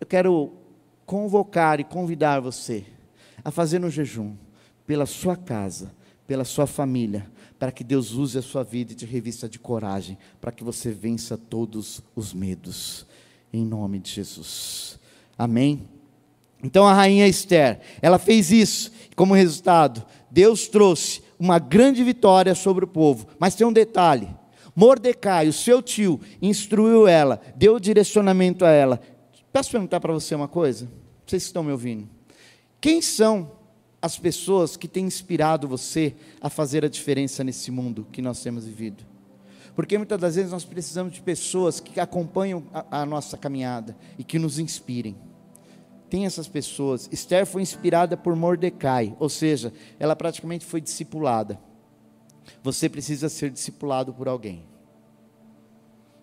eu 0.00 0.06
quero 0.06 0.52
convocar 1.04 1.80
e 1.80 1.84
convidar 1.84 2.40
você 2.40 2.84
a 3.44 3.50
fazer 3.50 3.82
um 3.84 3.90
jejum 3.90 4.34
pela 4.86 5.06
sua 5.06 5.36
casa, 5.36 5.92
pela 6.26 6.44
sua 6.44 6.66
família, 6.66 7.30
para 7.58 7.72
que 7.72 7.82
Deus 7.82 8.12
use 8.12 8.38
a 8.38 8.42
sua 8.42 8.62
vida 8.62 8.94
de 8.94 9.06
revista 9.06 9.48
de 9.48 9.58
coragem, 9.58 10.18
para 10.40 10.52
que 10.52 10.62
você 10.62 10.90
vença 10.90 11.36
todos 11.36 12.02
os 12.14 12.34
medos, 12.34 13.06
em 13.52 13.64
nome 13.64 13.98
de 13.98 14.10
Jesus. 14.10 14.98
Amém? 15.38 15.88
Então 16.62 16.86
a 16.86 16.92
rainha 16.92 17.26
Esther, 17.28 17.80
ela 18.00 18.18
fez 18.18 18.50
isso, 18.50 18.90
como 19.14 19.34
resultado, 19.34 20.04
Deus 20.30 20.68
trouxe 20.68 21.22
uma 21.38 21.58
grande 21.58 22.02
vitória 22.02 22.54
sobre 22.54 22.84
o 22.84 22.88
povo. 22.88 23.26
Mas 23.38 23.54
tem 23.54 23.66
um 23.66 23.72
detalhe: 23.72 24.28
Mordecai, 24.74 25.48
o 25.48 25.52
seu 25.52 25.82
tio, 25.82 26.20
instruiu 26.40 27.06
ela, 27.06 27.40
deu 27.56 27.78
direcionamento 27.78 28.64
a 28.64 28.70
ela, 28.70 29.00
Posso 29.56 29.70
perguntar 29.70 30.00
para 30.00 30.12
você 30.12 30.34
uma 30.34 30.48
coisa? 30.48 30.86
Vocês 31.26 31.44
estão 31.44 31.64
me 31.64 31.72
ouvindo. 31.72 32.06
Quem 32.78 33.00
são 33.00 33.52
as 34.00 34.18
pessoas 34.18 34.76
que 34.76 34.86
têm 34.86 35.06
inspirado 35.06 35.66
você 35.66 36.14
a 36.40 36.48
fazer 36.48 36.84
a 36.84 36.88
diferença 36.88 37.42
nesse 37.42 37.70
mundo 37.70 38.06
que 38.12 38.22
nós 38.22 38.42
temos 38.42 38.64
vivido? 38.64 39.04
Porque 39.74 39.98
muitas 39.98 40.18
das 40.18 40.36
vezes 40.36 40.50
nós 40.50 40.64
precisamos 40.64 41.12
de 41.12 41.20
pessoas 41.20 41.80
que 41.80 42.00
acompanham 42.00 42.64
a, 42.72 43.02
a 43.02 43.06
nossa 43.06 43.36
caminhada 43.36 43.96
e 44.18 44.24
que 44.24 44.38
nos 44.38 44.58
inspirem. 44.58 45.16
Tem 46.08 46.24
essas 46.24 46.48
pessoas. 46.48 47.08
Esther 47.12 47.44
foi 47.44 47.62
inspirada 47.62 48.16
por 48.16 48.34
Mordecai, 48.34 49.14
ou 49.18 49.28
seja, 49.28 49.72
ela 49.98 50.16
praticamente 50.16 50.64
foi 50.64 50.80
discipulada. 50.80 51.60
Você 52.62 52.88
precisa 52.88 53.28
ser 53.28 53.50
discipulado 53.50 54.14
por 54.14 54.28
alguém 54.28 54.64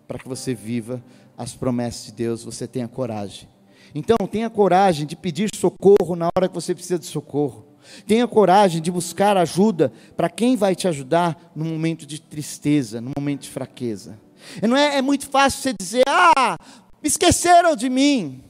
para 0.06 0.18
que 0.18 0.28
você 0.28 0.54
viva 0.54 1.02
as 1.36 1.54
promessas 1.54 2.06
de 2.06 2.12
Deus, 2.12 2.44
você 2.44 2.66
tenha 2.66 2.86
coragem. 2.86 3.48
Então, 3.94 4.16
tenha 4.26 4.50
coragem 4.50 5.06
de 5.06 5.14
pedir 5.14 5.50
socorro 5.54 6.16
na 6.16 6.28
hora 6.36 6.48
que 6.48 6.54
você 6.54 6.74
precisa 6.74 6.98
de 6.98 7.06
socorro. 7.06 7.64
Tenha 8.06 8.26
coragem 8.26 8.82
de 8.82 8.90
buscar 8.90 9.36
ajuda 9.36 9.92
para 10.16 10.28
quem 10.28 10.56
vai 10.56 10.74
te 10.74 10.88
ajudar 10.88 11.52
no 11.54 11.64
momento 11.64 12.04
de 12.06 12.20
tristeza, 12.20 13.00
no 13.00 13.12
momento 13.16 13.42
de 13.42 13.50
fraqueza. 13.50 14.18
E 14.62 14.66
não 14.66 14.76
é, 14.76 14.96
é 14.96 15.02
muito 15.02 15.28
fácil 15.28 15.60
você 15.60 15.74
dizer: 15.78 16.02
Ah, 16.08 16.56
me 17.02 17.08
esqueceram 17.08 17.76
de 17.76 17.88
mim. 17.88 18.42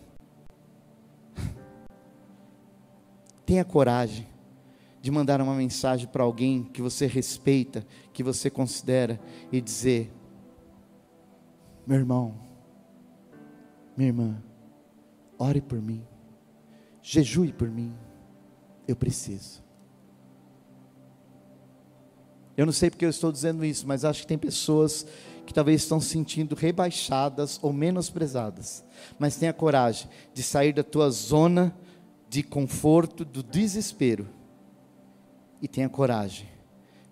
Tenha 3.45 3.65
coragem 3.65 4.27
de 5.03 5.11
mandar 5.11 5.41
uma 5.43 5.55
mensagem 5.55 6.07
para 6.07 6.23
alguém 6.23 6.65
que 6.65 6.81
você 6.81 7.07
respeita, 7.07 7.85
que 8.13 8.23
você 8.23 8.49
considera, 8.49 9.21
e 9.53 9.61
dizer: 9.61 10.11
Meu 11.87 11.99
irmão, 11.99 12.35
minha 13.97 14.09
irmã, 14.09 14.43
ore 15.39 15.61
por 15.61 15.81
mim, 15.81 16.05
jejue 17.03 17.53
por 17.53 17.71
mim, 17.71 17.95
eu 18.87 18.97
preciso. 18.97 19.63
Eu 22.57 22.65
não 22.65 22.73
sei 22.73 22.89
porque 22.89 23.05
eu 23.05 23.11
estou 23.11 23.33
dizendo 23.33 23.65
isso, 23.65 23.87
mas 23.87 24.05
acho 24.05 24.23
que 24.23 24.27
tem 24.27 24.39
pessoas 24.39 25.07
que 25.45 25.53
talvez 25.53 25.83
estão 25.83 26.01
se 26.01 26.09
sentindo 26.09 26.55
rebaixadas 26.55 27.59
ou 27.63 27.73
menosprezadas, 27.73 28.85
mas 29.19 29.37
tenha 29.37 29.53
coragem 29.53 30.09
de 30.33 30.43
sair 30.43 30.73
da 30.73 30.83
tua 30.83 31.11
zona 31.11 31.75
de 32.29 32.43
conforto, 32.43 33.25
do 33.25 33.43
desespero, 33.43 34.29
e 35.61 35.69
tenha 35.69 35.89
coragem 35.89 36.49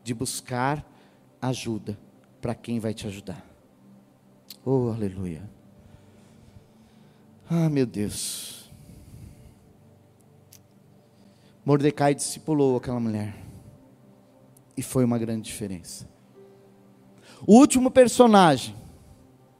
de 0.03 0.15
buscar 0.15 0.87
ajuda 1.41 1.99
para 2.41 2.55
quem 2.55 2.79
vai 2.79 2.95
te 2.95 3.07
ajudar. 3.07 3.45
Oh, 4.65 4.89
aleluia. 4.89 5.43
Ah, 7.55 7.69
meu 7.69 7.85
Deus. 7.85 8.73
Mordecai 11.63 12.15
discipulou 12.15 12.79
aquela 12.79 12.99
mulher. 12.99 13.35
E 14.75 14.83
foi 14.83 15.05
uma 15.05 15.19
grande 15.19 15.43
diferença. 15.43 16.09
O 17.47 17.59
último 17.59 17.91
personagem, 17.91 18.75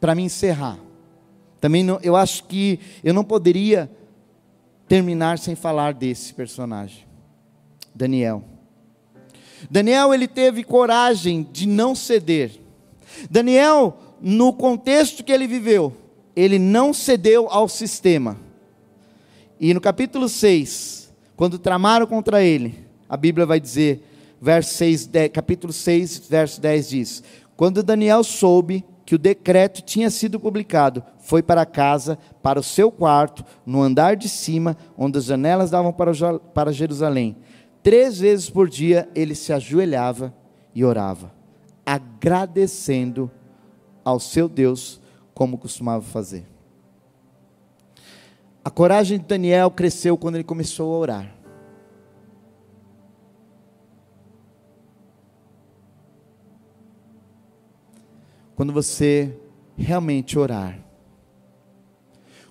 para 0.01 0.15
me 0.15 0.23
encerrar. 0.23 0.79
Também 1.61 1.85
não, 1.85 2.01
eu 2.03 2.17
acho 2.17 2.45
que 2.45 2.81
eu 3.05 3.13
não 3.13 3.23
poderia 3.23 3.91
terminar 4.89 5.39
sem 5.39 5.55
falar 5.55 5.93
desse 5.93 6.33
personagem. 6.33 7.07
Daniel. 7.95 8.43
Daniel 9.71 10.15
ele 10.15 10.27
teve 10.27 10.65
coragem 10.65 11.47
de 11.53 11.67
não 11.67 11.95
ceder. 11.95 12.59
Daniel, 13.31 13.99
no 14.19 14.51
contexto 14.51 15.23
que 15.23 15.31
ele 15.31 15.47
viveu, 15.47 16.02
ele 16.35 16.59
não 16.59 16.93
cedeu 16.93 17.49
ao 17.51 17.69
sistema. 17.69 18.37
E 19.61 19.73
no 19.73 19.81
capítulo 19.81 20.29
6, 20.29 21.13
quando 21.37 21.59
tramaram 21.59 22.07
contra 22.07 22.43
ele, 22.43 22.87
a 23.09 23.17
Bíblia 23.17 23.47
vai 23.47 23.61
dizer, 23.61 24.03
verso 24.41 24.75
6, 24.75 25.07
10, 25.07 25.31
capítulo 25.33 25.73
6, 25.73 26.29
verso 26.29 26.61
10 26.61 26.89
diz: 26.89 27.23
Quando 27.57 27.83
Daniel 27.83 28.25
soube 28.25 28.85
que 29.05 29.15
o 29.15 29.19
decreto 29.19 29.83
tinha 29.83 30.11
sido 30.11 30.41
publicado, 30.41 31.03
foi 31.19 31.43
para 31.43 31.67
casa, 31.67 32.19
para 32.43 32.59
o 32.59 32.63
seu 32.63 32.91
quarto, 32.91 33.45
no 33.67 33.83
andar 33.83 34.17
de 34.17 34.29
cima, 34.29 34.77
onde 34.97 35.19
as 35.19 35.25
janelas 35.25 35.71
davam 35.71 35.93
para, 35.93 36.73
Jerusalém. 36.73 37.37
Três 37.83 38.21
vezes 38.21 38.49
por 38.49 38.69
dia 38.69 39.09
ele 39.15 39.35
se 39.35 39.53
ajoelhava 39.53 40.33
e 40.75 40.85
orava, 40.85 41.33
agradecendo 41.85 43.31
ao 44.05 44.19
seu 44.19 44.49
Deus 44.49 45.02
como 45.35 45.59
costumava 45.59 46.05
fazer. 46.05 46.47
A 48.65 48.71
coragem 48.71 49.19
de 49.19 49.25
Daniel 49.25 49.71
cresceu 49.71 50.17
quando 50.17 50.37
ele 50.37 50.45
começou 50.45 50.95
a 50.95 50.99
orar. 50.99 51.37
Quando 58.55 58.73
você 58.73 59.37
realmente 59.77 60.39
orar, 60.39 60.79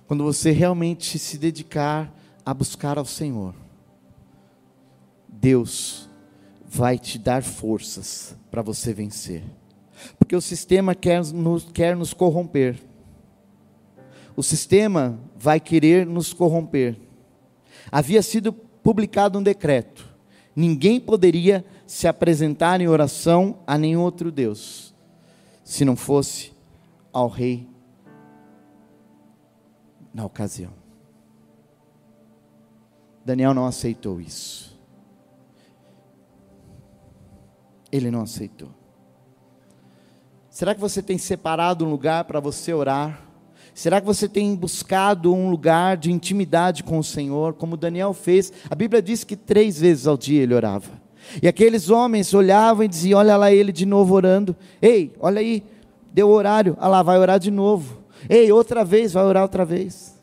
quando 0.06 0.24
você 0.24 0.50
realmente 0.50 1.18
se 1.18 1.38
dedicar 1.38 2.12
a 2.44 2.52
buscar 2.52 2.98
ao 2.98 3.04
Senhor, 3.06 3.54
Deus 5.26 6.10
vai 6.66 6.98
te 6.98 7.18
dar 7.18 7.42
forças 7.42 8.36
para 8.50 8.60
você 8.60 8.92
vencer. 8.92 9.42
Porque 10.18 10.36
o 10.36 10.40
sistema 10.40 10.94
quer 10.94 11.24
nos, 11.26 11.64
quer 11.72 11.96
nos 11.96 12.12
corromper. 12.12 12.82
O 14.36 14.42
sistema 14.42 15.18
vai 15.36 15.60
querer 15.60 16.06
nos 16.06 16.32
corromper. 16.32 16.96
Havia 17.90 18.22
sido 18.22 18.52
publicado 18.52 19.38
um 19.38 19.42
decreto: 19.42 20.08
ninguém 20.54 20.98
poderia 20.98 21.64
se 21.86 22.08
apresentar 22.08 22.80
em 22.80 22.88
oração 22.88 23.58
a 23.66 23.76
nenhum 23.76 24.00
outro 24.00 24.32
Deus, 24.32 24.94
se 25.64 25.84
não 25.84 25.96
fosse 25.96 26.52
ao 27.12 27.28
rei 27.28 27.68
na 30.14 30.24
ocasião. 30.24 30.72
Daniel 33.24 33.54
não 33.54 33.66
aceitou 33.66 34.20
isso. 34.20 34.72
Ele 37.90 38.10
não 38.10 38.22
aceitou. 38.22 38.70
Será 40.62 40.76
que 40.76 40.80
você 40.80 41.02
tem 41.02 41.18
separado 41.18 41.84
um 41.84 41.90
lugar 41.90 42.22
para 42.22 42.38
você 42.38 42.72
orar? 42.72 43.20
Será 43.74 44.00
que 44.00 44.06
você 44.06 44.28
tem 44.28 44.54
buscado 44.54 45.34
um 45.34 45.50
lugar 45.50 45.96
de 45.96 46.12
intimidade 46.12 46.84
com 46.84 47.00
o 47.00 47.02
Senhor, 47.02 47.54
como 47.54 47.76
Daniel 47.76 48.14
fez? 48.14 48.52
A 48.70 48.74
Bíblia 48.76 49.02
diz 49.02 49.24
que 49.24 49.34
três 49.34 49.80
vezes 49.80 50.06
ao 50.06 50.16
dia 50.16 50.40
ele 50.40 50.54
orava. 50.54 50.92
E 51.42 51.48
aqueles 51.48 51.90
homens 51.90 52.32
olhavam 52.32 52.84
e 52.84 52.88
diziam: 52.88 53.18
Olha 53.18 53.36
lá 53.36 53.50
ele 53.50 53.72
de 53.72 53.84
novo 53.84 54.14
orando. 54.14 54.54
Ei, 54.80 55.12
olha 55.18 55.40
aí, 55.40 55.64
deu 56.12 56.28
horário. 56.28 56.76
Ah 56.78 56.86
lá, 56.86 57.02
vai 57.02 57.18
orar 57.18 57.40
de 57.40 57.50
novo. 57.50 57.98
Ei, 58.30 58.52
outra 58.52 58.84
vez, 58.84 59.12
vai 59.12 59.24
orar 59.24 59.42
outra 59.42 59.64
vez. 59.64 60.16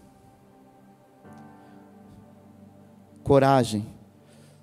Coragem, 3.24 3.86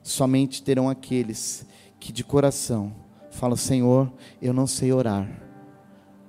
somente 0.03 0.63
terão 0.63 0.89
aqueles 0.89 1.67
que 2.01 2.15
de 2.15 2.25
coração 2.25 2.95
falam: 3.31 3.57
Senhor, 3.57 4.11
eu 4.41 4.55
não 4.55 4.67
sei 4.67 4.91
orar, 4.91 5.29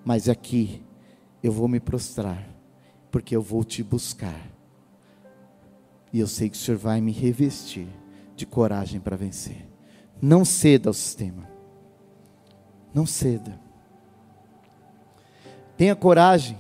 mas 0.07 0.29
aqui 0.29 0.81
eu 1.43 1.51
vou 1.51 1.67
me 1.67 1.81
prostrar, 1.81 2.47
porque 3.11 3.35
eu 3.35 3.41
vou 3.41 3.61
te 3.61 3.83
buscar. 3.83 4.41
E 6.13 6.19
eu 6.21 6.27
sei 6.27 6.49
que 6.49 6.55
o 6.55 6.59
Senhor 6.59 6.77
vai 6.77 7.01
me 7.01 7.11
revestir 7.11 7.89
de 8.33 8.45
coragem 8.45 9.01
para 9.01 9.17
vencer. 9.17 9.67
Não 10.21 10.45
ceda 10.45 10.89
ao 10.89 10.93
sistema. 10.93 11.45
Não 12.93 13.05
ceda. 13.05 13.59
Tenha 15.75 15.93
coragem 15.93 16.57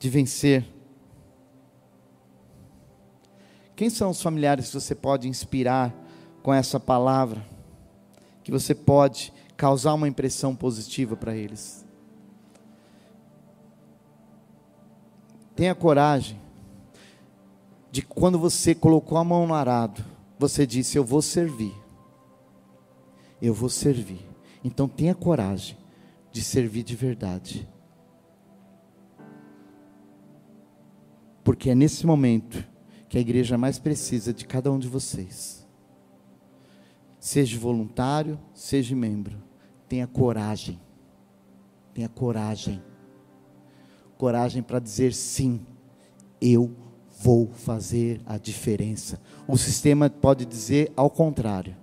de 0.00 0.08
vencer. 0.08 0.64
Quem 3.76 3.90
são 3.90 4.08
os 4.08 4.22
familiares 4.22 4.68
que 4.68 4.80
você 4.80 4.94
pode 4.94 5.28
inspirar 5.28 5.94
com 6.42 6.54
essa 6.54 6.80
palavra? 6.80 7.44
Que 8.42 8.50
você 8.50 8.74
pode 8.74 9.30
causar 9.58 9.92
uma 9.92 10.08
impressão 10.08 10.56
positiva 10.56 11.14
para 11.14 11.36
eles? 11.36 11.81
Tenha 15.54 15.74
coragem 15.74 16.40
de 17.90 18.00
quando 18.00 18.38
você 18.38 18.74
colocou 18.74 19.18
a 19.18 19.24
mão 19.24 19.46
no 19.46 19.54
arado, 19.54 20.02
você 20.38 20.66
disse: 20.66 20.96
Eu 20.96 21.04
vou 21.04 21.20
servir. 21.20 21.74
Eu 23.40 23.52
vou 23.52 23.68
servir. 23.68 24.26
Então 24.64 24.88
tenha 24.88 25.14
coragem 25.14 25.76
de 26.30 26.42
servir 26.42 26.82
de 26.82 26.96
verdade. 26.96 27.68
Porque 31.44 31.70
é 31.70 31.74
nesse 31.74 32.06
momento 32.06 32.64
que 33.08 33.18
a 33.18 33.20
igreja 33.20 33.58
mais 33.58 33.78
precisa 33.78 34.32
de 34.32 34.46
cada 34.46 34.72
um 34.72 34.78
de 34.78 34.88
vocês. 34.88 35.66
Seja 37.18 37.58
voluntário, 37.58 38.40
seja 38.54 38.96
membro. 38.96 39.36
Tenha 39.88 40.06
coragem. 40.06 40.80
Tenha 41.92 42.08
coragem 42.08 42.82
coragem 44.22 44.62
para 44.62 44.78
dizer 44.78 45.12
sim, 45.12 45.60
eu 46.40 46.70
vou 47.18 47.48
fazer 47.48 48.20
a 48.24 48.38
diferença. 48.38 49.20
O 49.48 49.58
sistema 49.58 50.08
pode 50.08 50.44
dizer 50.44 50.92
ao 50.94 51.10
contrário, 51.10 51.74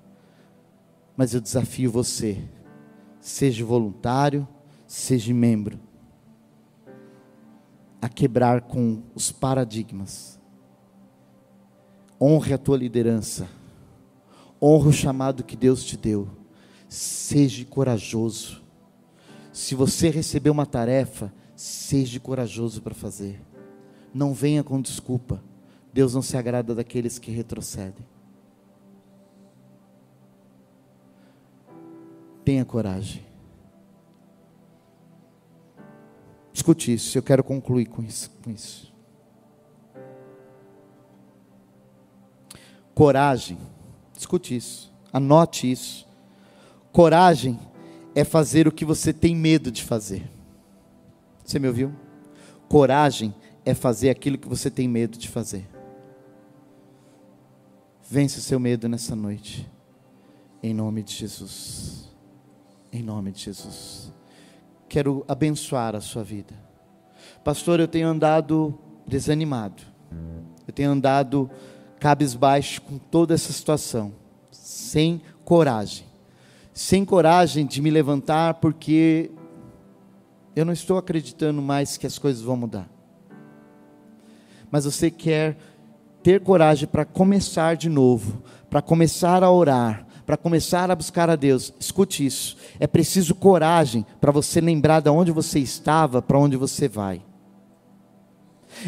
mas 1.17 1.33
eu 1.33 1.41
desafio 1.41 1.91
você, 1.91 2.41
seja 3.19 3.65
voluntário, 3.65 4.47
seja 4.87 5.33
membro, 5.33 5.77
a 8.01 8.07
quebrar 8.07 8.61
com 8.61 9.03
os 9.13 9.33
paradigmas. 9.33 10.39
Honre 12.21 12.53
a 12.53 12.57
tua 12.57 12.77
liderança, 12.77 13.49
honre 14.61 14.87
o 14.87 14.93
chamado 14.93 15.43
que 15.43 15.57
Deus 15.57 15.83
te 15.83 15.97
deu, 15.97 16.29
seja 16.87 17.65
corajoso. 17.65 18.61
Se 19.51 19.75
você 19.75 20.09
receber 20.09 20.49
uma 20.49 20.65
tarefa, 20.65 21.33
Seja 21.59 22.21
corajoso 22.21 22.81
para 22.81 22.95
fazer. 22.95 23.41
Não 24.13 24.33
venha 24.33 24.63
com 24.63 24.81
desculpa. 24.81 25.43
Deus 25.91 26.15
não 26.15 26.21
se 26.21 26.37
agrada 26.37 26.73
daqueles 26.73 27.19
que 27.19 27.31
retrocedem. 27.31 28.07
Tenha 32.45 32.63
coragem. 32.63 33.25
Escute 36.53 36.93
isso, 36.93 37.17
eu 37.17 37.21
quero 37.21 37.43
concluir 37.43 37.87
com 37.87 38.01
isso. 38.01 38.31
Com 38.41 38.51
isso. 38.51 38.93
Coragem, 42.95 43.57
escute 44.17 44.55
isso, 44.55 44.93
anote 45.11 45.69
isso. 45.69 46.07
Coragem 46.93 47.59
é 48.15 48.23
fazer 48.23 48.65
o 48.65 48.71
que 48.71 48.85
você 48.85 49.11
tem 49.11 49.35
medo 49.35 49.69
de 49.69 49.83
fazer. 49.83 50.38
Você 51.49 51.57
me 51.57 51.67
ouviu? 51.67 51.91
Coragem 52.67 53.33
é 53.65 53.73
fazer 53.73 54.11
aquilo 54.11 54.37
que 54.37 54.47
você 54.47 54.69
tem 54.69 54.87
medo 54.87 55.17
de 55.17 55.27
fazer. 55.27 55.67
Vence 58.07 58.37
o 58.37 58.41
seu 58.41 58.59
medo 58.59 58.87
nessa 58.87 59.15
noite. 59.15 59.67
Em 60.61 60.75
nome 60.75 61.01
de 61.01 61.11
Jesus. 61.11 62.07
Em 62.93 63.01
nome 63.01 63.31
de 63.31 63.45
Jesus. 63.45 64.13
Quero 64.87 65.25
abençoar 65.27 65.95
a 65.95 66.01
sua 66.01 66.23
vida. 66.23 66.53
Pastor, 67.43 67.79
eu 67.79 67.87
tenho 67.87 68.07
andado 68.07 68.77
desanimado. 69.07 69.81
Eu 70.67 70.71
tenho 70.71 70.91
andado 70.91 71.49
cabisbaixo 71.99 72.79
com 72.83 72.99
toda 72.99 73.33
essa 73.33 73.51
situação. 73.51 74.13
Sem 74.51 75.19
coragem. 75.43 76.05
Sem 76.75 77.03
coragem 77.03 77.65
de 77.65 77.81
me 77.81 77.89
levantar 77.89 78.53
porque 78.53 79.31
eu 80.55 80.65
não 80.65 80.73
estou 80.73 80.97
acreditando 80.97 81.61
mais 81.61 81.97
que 81.97 82.07
as 82.07 82.17
coisas 82.17 82.41
vão 82.41 82.57
mudar. 82.57 82.89
Mas 84.71 84.85
você 84.85 85.09
quer 85.09 85.57
ter 86.21 86.41
coragem 86.41 86.87
para 86.87 87.05
começar 87.05 87.75
de 87.75 87.89
novo, 87.89 88.41
para 88.69 88.81
começar 88.81 89.43
a 89.43 89.51
orar, 89.51 90.05
para 90.25 90.37
começar 90.37 90.91
a 90.91 90.95
buscar 90.95 91.29
a 91.29 91.35
Deus. 91.35 91.73
Escute 91.79 92.25
isso. 92.25 92.57
É 92.79 92.85
preciso 92.85 93.33
coragem 93.33 94.05
para 94.21 94.31
você 94.31 94.61
lembrar 94.61 94.99
de 94.99 95.09
onde 95.09 95.31
você 95.31 95.59
estava, 95.59 96.21
para 96.21 96.37
onde 96.37 96.55
você 96.55 96.87
vai. 96.87 97.21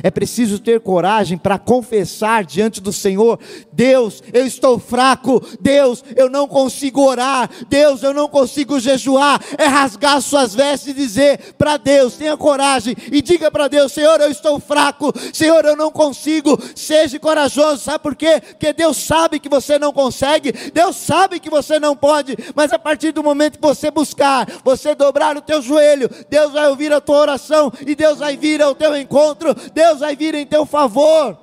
É 0.04 0.10
preciso 0.10 0.60
ter 0.60 0.80
coragem 0.80 1.38
para 1.38 1.58
confessar 1.58 2.44
diante 2.44 2.82
do 2.82 2.92
Senhor: 2.92 3.40
Deus, 3.72 4.24
eu 4.34 4.46
estou 4.46 4.80
fraco. 4.80 5.42
Deus, 5.60 6.04
eu 6.16 6.30
não 6.30 6.48
consigo 6.48 7.02
orar. 7.02 7.50
Deus, 7.70 8.04
eu 8.04 8.14
não 8.14 8.28
consigo 8.28 8.80
jejuar. 8.80 9.42
É 9.58 9.66
rasgar 9.66 10.22
suas 10.22 10.54
vestes 10.56 10.90
e 10.90 10.94
dizer 10.94 11.54
para 11.58 11.78
Deus: 11.78 12.16
tenha 12.16 12.36
coragem 12.36 12.96
e 13.12 13.22
diga 13.22 13.52
para 13.52 13.68
Deus: 13.68 13.92
Senhor, 13.92 14.20
eu 14.20 14.30
estou 14.30 14.60
fraco. 14.60 15.14
Senhor, 15.34 15.64
eu 15.66 15.76
não 15.76 15.92
consigo. 15.92 16.58
Seja 16.76 17.20
corajoso. 17.20 17.84
Sabe 17.84 18.00
por 18.00 18.16
quê? 18.16 18.42
Porque 18.42 18.74
Deus 18.74 18.98
sabe 18.98 19.40
que 19.40 19.50
você 19.50 19.78
não 19.78 19.94
consegue. 19.94 20.52
Deus 20.74 20.96
sabe 20.96 21.40
que 21.40 21.50
você 21.50 21.80
não 21.80 21.96
pode. 21.96 22.36
Mas 22.56 22.72
a 22.74 22.80
partir 22.80 23.12
do 23.12 23.24
momento 23.24 23.58
que 23.58 23.68
você 23.68 23.92
buscar, 23.92 24.48
você 24.64 24.96
dobrar 24.96 25.38
o 25.38 25.42
teu 25.42 25.62
joelho, 25.62 26.10
Deus 26.30 26.54
vai 26.54 26.68
ouvir 26.70 26.92
a 26.94 27.02
tua 27.02 27.18
oração 27.18 27.72
e 27.86 27.96
Deus 27.96 28.20
vai 28.20 28.38
vir 28.38 28.62
ao 28.62 28.76
teu 28.76 28.96
encontro. 28.96 29.56
Deus 29.82 30.00
vai 30.00 30.16
vir 30.16 30.36
em 30.36 30.46
teu 30.46 30.64
favor. 30.64 31.38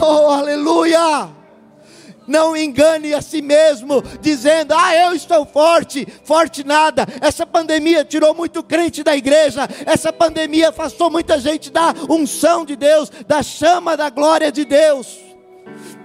Oh, 0.00 0.30
aleluia! 0.30 1.28
Não 2.26 2.56
engane 2.56 3.14
a 3.14 3.22
si 3.22 3.40
mesmo, 3.40 4.02
dizendo: 4.20 4.74
Ah, 4.74 4.94
eu 4.96 5.14
estou 5.14 5.46
forte. 5.46 6.06
Forte 6.24 6.64
nada. 6.64 7.06
Essa 7.20 7.46
pandemia 7.46 8.04
tirou 8.04 8.34
muito 8.34 8.62
crente 8.62 9.04
da 9.04 9.16
igreja. 9.16 9.68
Essa 9.86 10.12
pandemia 10.12 10.70
afastou 10.70 11.10
muita 11.10 11.38
gente 11.38 11.70
da 11.70 11.94
unção 12.08 12.64
de 12.64 12.74
Deus, 12.74 13.10
da 13.28 13.42
chama 13.42 13.96
da 13.96 14.10
glória 14.10 14.50
de 14.50 14.64
Deus. 14.64 15.18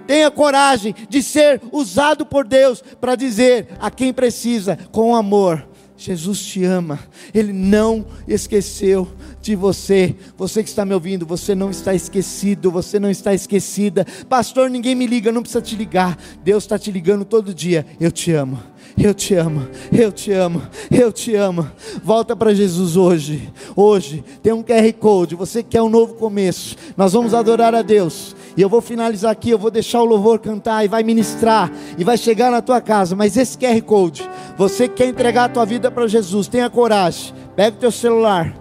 Tenha 0.06 0.30
coragem 0.30 0.94
de 1.08 1.22
ser 1.22 1.60
usado 1.72 2.24
por 2.24 2.46
Deus 2.46 2.82
para 3.00 3.16
dizer 3.16 3.68
a 3.80 3.90
quem 3.90 4.12
precisa, 4.12 4.78
com 4.92 5.14
amor: 5.14 5.66
Jesus 5.96 6.40
te 6.44 6.64
ama, 6.64 7.00
Ele 7.34 7.52
não 7.52 8.06
esqueceu 8.28 9.08
de 9.40 9.54
você. 9.54 10.14
Você 10.36 10.62
que 10.62 10.68
está 10.68 10.84
me 10.84 10.94
ouvindo, 10.94 11.26
você 11.26 11.54
não 11.54 11.70
está 11.70 11.94
esquecido, 11.94 12.70
você 12.70 12.98
não 12.98 13.10
está 13.10 13.34
esquecida. 13.34 14.06
Pastor, 14.28 14.70
ninguém 14.70 14.94
me 14.94 15.06
liga, 15.06 15.32
não 15.32 15.42
precisa 15.42 15.62
te 15.62 15.76
ligar. 15.76 16.18
Deus 16.42 16.64
está 16.64 16.78
te 16.78 16.90
ligando 16.90 17.24
todo 17.24 17.54
dia. 17.54 17.86
Eu 18.00 18.10
te 18.10 18.32
amo. 18.32 18.58
Eu 18.96 19.14
te 19.14 19.34
amo, 19.34 19.68
eu 19.92 20.10
te 20.10 20.32
amo, 20.32 20.62
eu 20.90 21.12
te 21.12 21.34
amo. 21.36 21.70
Volta 22.02 22.34
para 22.34 22.52
Jesus 22.52 22.96
hoje. 22.96 23.48
Hoje 23.76 24.24
tem 24.42 24.52
um 24.52 24.62
QR 24.62 24.92
Code. 24.98 25.36
Você 25.36 25.62
quer 25.62 25.82
um 25.82 25.88
novo 25.88 26.14
começo? 26.14 26.74
Nós 26.96 27.12
vamos 27.12 27.32
adorar 27.32 27.74
a 27.74 27.82
Deus. 27.82 28.34
E 28.56 28.62
eu 28.62 28.68
vou 28.68 28.80
finalizar 28.80 29.30
aqui, 29.30 29.50
eu 29.50 29.58
vou 29.58 29.70
deixar 29.70 30.02
o 30.02 30.04
louvor 30.04 30.40
cantar 30.40 30.84
e 30.84 30.88
vai 30.88 31.04
ministrar 31.04 31.70
e 31.96 32.02
vai 32.02 32.16
chegar 32.16 32.50
na 32.50 32.60
tua 32.60 32.80
casa. 32.80 33.14
Mas 33.14 33.36
esse 33.36 33.56
QR 33.56 33.80
Code, 33.82 34.28
você 34.56 34.88
quer 34.88 35.06
entregar 35.06 35.44
a 35.44 35.48
tua 35.48 35.64
vida 35.64 35.92
para 35.92 36.08
Jesus, 36.08 36.48
tenha 36.48 36.68
coragem. 36.68 37.32
Pega 37.54 37.76
o 37.76 37.80
teu 37.80 37.92
celular, 37.92 38.52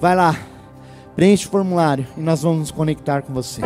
vai 0.00 0.14
lá, 0.14 0.36
preenche 1.14 1.46
o 1.46 1.50
formulário 1.50 2.06
e 2.16 2.20
nós 2.20 2.42
vamos 2.42 2.58
nos 2.58 2.70
conectar 2.70 3.22
com 3.22 3.32
você. 3.32 3.62